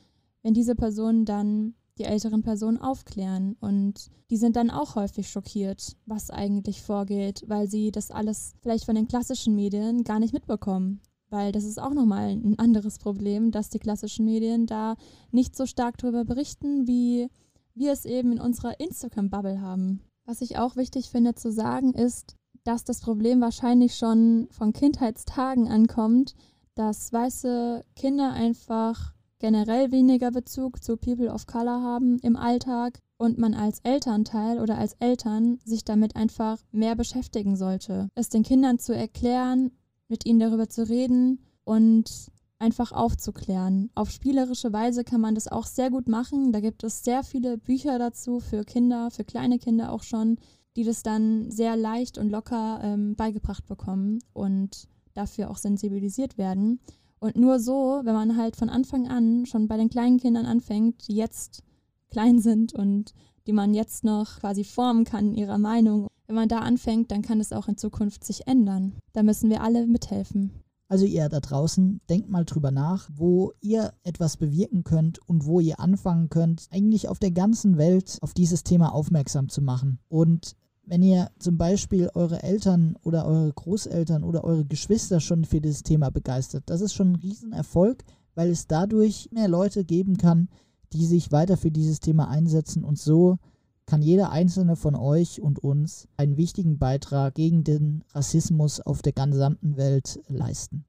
wenn 0.41 0.53
diese 0.53 0.75
Personen 0.75 1.25
dann 1.25 1.75
die 1.97 2.03
älteren 2.03 2.43
Personen 2.43 2.77
aufklären. 2.79 3.55
Und 3.59 4.09
die 4.29 4.37
sind 4.37 4.55
dann 4.55 4.69
auch 4.69 4.95
häufig 4.95 5.29
schockiert, 5.29 5.95
was 6.05 6.29
eigentlich 6.29 6.81
vorgeht, 6.81 7.43
weil 7.47 7.67
sie 7.67 7.91
das 7.91 8.11
alles 8.11 8.55
vielleicht 8.61 8.85
von 8.85 8.95
den 8.95 9.07
klassischen 9.07 9.55
Medien 9.55 10.03
gar 10.03 10.19
nicht 10.19 10.33
mitbekommen. 10.33 11.01
Weil 11.29 11.51
das 11.51 11.63
ist 11.63 11.81
auch 11.81 11.93
nochmal 11.93 12.29
ein 12.29 12.59
anderes 12.59 12.99
Problem, 12.99 13.51
dass 13.51 13.69
die 13.69 13.79
klassischen 13.79 14.25
Medien 14.25 14.67
da 14.67 14.95
nicht 15.31 15.55
so 15.55 15.65
stark 15.65 15.97
darüber 15.97 16.25
berichten, 16.25 16.87
wie 16.87 17.27
wir 17.75 17.91
es 17.91 18.05
eben 18.05 18.33
in 18.33 18.39
unserer 18.39 18.79
Instagram-Bubble 18.79 19.59
haben. 19.59 20.01
Was 20.25 20.41
ich 20.41 20.57
auch 20.57 20.75
wichtig 20.75 21.09
finde 21.09 21.35
zu 21.35 21.51
sagen, 21.51 21.93
ist, 21.93 22.35
dass 22.63 22.83
das 22.83 23.01
Problem 23.01 23.41
wahrscheinlich 23.41 23.95
schon 23.95 24.47
von 24.51 24.73
Kindheitstagen 24.73 25.67
ankommt, 25.67 26.35
dass 26.75 27.11
weiße 27.11 27.83
Kinder 27.95 28.31
einfach 28.31 29.13
generell 29.43 29.91
weniger 29.91 30.31
Bezug 30.31 30.81
zu 30.81 30.95
People 30.95 31.29
of 31.29 31.47
Color 31.47 31.81
haben 31.81 32.17
im 32.19 32.37
Alltag 32.37 32.99
und 33.17 33.37
man 33.37 33.53
als 33.53 33.81
Elternteil 33.81 34.57
oder 34.57 34.77
als 34.77 34.93
Eltern 35.01 35.59
sich 35.65 35.83
damit 35.83 36.15
einfach 36.15 36.59
mehr 36.71 36.95
beschäftigen 36.95 37.57
sollte. 37.57 38.07
Es 38.15 38.29
den 38.29 38.43
Kindern 38.43 38.79
zu 38.79 38.95
erklären, 38.95 39.71
mit 40.07 40.25
ihnen 40.25 40.39
darüber 40.39 40.69
zu 40.69 40.87
reden 40.87 41.41
und 41.65 42.09
einfach 42.57 42.93
aufzuklären. 42.93 43.89
Auf 43.95 44.11
spielerische 44.11 44.71
Weise 44.71 45.03
kann 45.03 45.19
man 45.19 45.35
das 45.35 45.49
auch 45.49 45.65
sehr 45.65 45.89
gut 45.89 46.07
machen. 46.07 46.53
Da 46.53 46.61
gibt 46.61 46.85
es 46.85 47.03
sehr 47.03 47.21
viele 47.21 47.57
Bücher 47.57 47.99
dazu 47.99 48.39
für 48.39 48.63
Kinder, 48.63 49.11
für 49.11 49.25
kleine 49.25 49.59
Kinder 49.59 49.91
auch 49.91 50.03
schon, 50.03 50.37
die 50.77 50.85
das 50.85 51.03
dann 51.03 51.51
sehr 51.51 51.75
leicht 51.75 52.17
und 52.17 52.29
locker 52.29 52.79
ähm, 52.81 53.17
beigebracht 53.17 53.67
bekommen 53.67 54.19
und 54.31 54.87
dafür 55.13 55.51
auch 55.51 55.57
sensibilisiert 55.57 56.37
werden. 56.37 56.79
Und 57.23 57.37
nur 57.37 57.57
so, 57.61 58.01
wenn 58.03 58.13
man 58.13 58.35
halt 58.35 58.57
von 58.57 58.67
Anfang 58.67 59.07
an 59.07 59.45
schon 59.45 59.69
bei 59.69 59.77
den 59.77 59.89
kleinen 59.89 60.17
Kindern 60.17 60.45
anfängt, 60.45 61.07
die 61.07 61.15
jetzt 61.15 61.63
klein 62.11 62.39
sind 62.39 62.73
und 62.73 63.13
die 63.47 63.53
man 63.53 63.73
jetzt 63.73 64.03
noch 64.03 64.41
quasi 64.41 64.65
formen 64.65 65.05
kann 65.05 65.29
in 65.29 65.35
ihrer 65.35 65.57
Meinung, 65.57 66.07
wenn 66.27 66.35
man 66.35 66.49
da 66.49 66.59
anfängt, 66.59 67.11
dann 67.11 67.21
kann 67.21 67.39
es 67.39 67.53
auch 67.53 67.69
in 67.69 67.77
Zukunft 67.77 68.25
sich 68.25 68.45
ändern. 68.45 68.95
Da 69.13 69.23
müssen 69.23 69.49
wir 69.49 69.61
alle 69.63 69.87
mithelfen. 69.87 70.51
Also 70.89 71.05
ihr 71.05 71.29
da 71.29 71.39
draußen, 71.39 72.01
denkt 72.09 72.29
mal 72.29 72.43
drüber 72.43 72.71
nach, 72.71 73.09
wo 73.15 73.53
ihr 73.61 73.93
etwas 74.03 74.35
bewirken 74.35 74.83
könnt 74.83 75.19
und 75.25 75.45
wo 75.45 75.61
ihr 75.61 75.79
anfangen 75.79 76.27
könnt, 76.27 76.67
eigentlich 76.71 77.07
auf 77.07 77.19
der 77.19 77.31
ganzen 77.31 77.77
Welt 77.77 78.17
auf 78.19 78.33
dieses 78.33 78.65
Thema 78.65 78.93
aufmerksam 78.93 79.47
zu 79.47 79.61
machen. 79.61 79.97
Und 80.09 80.57
wenn 80.85 81.01
ihr 81.01 81.29
zum 81.39 81.57
Beispiel 81.57 82.09
eure 82.13 82.43
Eltern 82.43 82.97
oder 83.03 83.25
eure 83.25 83.51
Großeltern 83.51 84.23
oder 84.23 84.43
eure 84.43 84.65
Geschwister 84.65 85.19
schon 85.19 85.45
für 85.45 85.61
dieses 85.61 85.83
Thema 85.83 86.09
begeistert, 86.09 86.63
das 86.67 86.81
ist 86.81 86.93
schon 86.93 87.13
ein 87.13 87.15
Riesenerfolg, 87.15 88.03
weil 88.35 88.49
es 88.49 88.67
dadurch 88.67 89.29
mehr 89.31 89.47
Leute 89.47 89.85
geben 89.85 90.17
kann, 90.17 90.49
die 90.91 91.05
sich 91.05 91.31
weiter 91.31 91.57
für 91.57 91.71
dieses 91.71 91.99
Thema 91.99 92.27
einsetzen 92.27 92.83
und 92.83 92.99
so 92.99 93.37
kann 93.85 94.01
jeder 94.01 94.31
einzelne 94.31 94.75
von 94.75 94.95
euch 94.95 95.41
und 95.41 95.59
uns 95.59 96.07
einen 96.15 96.37
wichtigen 96.37 96.77
Beitrag 96.77 97.35
gegen 97.35 97.63
den 97.63 98.03
Rassismus 98.13 98.79
auf 98.79 99.01
der 99.01 99.13
gesamten 99.13 99.75
Welt 99.75 100.21
leisten. 100.27 100.85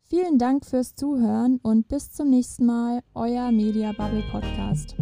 Vielen 0.09 0.38
Dank 0.38 0.65
fürs 0.65 0.95
Zuhören 0.95 1.59
und 1.63 1.88
bis 1.88 2.11
zum 2.11 2.30
nächsten 2.30 2.65
Mal, 2.65 3.01
euer 3.13 3.51
Media 3.51 3.91
Bubble 3.91 4.23
Podcast. 4.32 4.95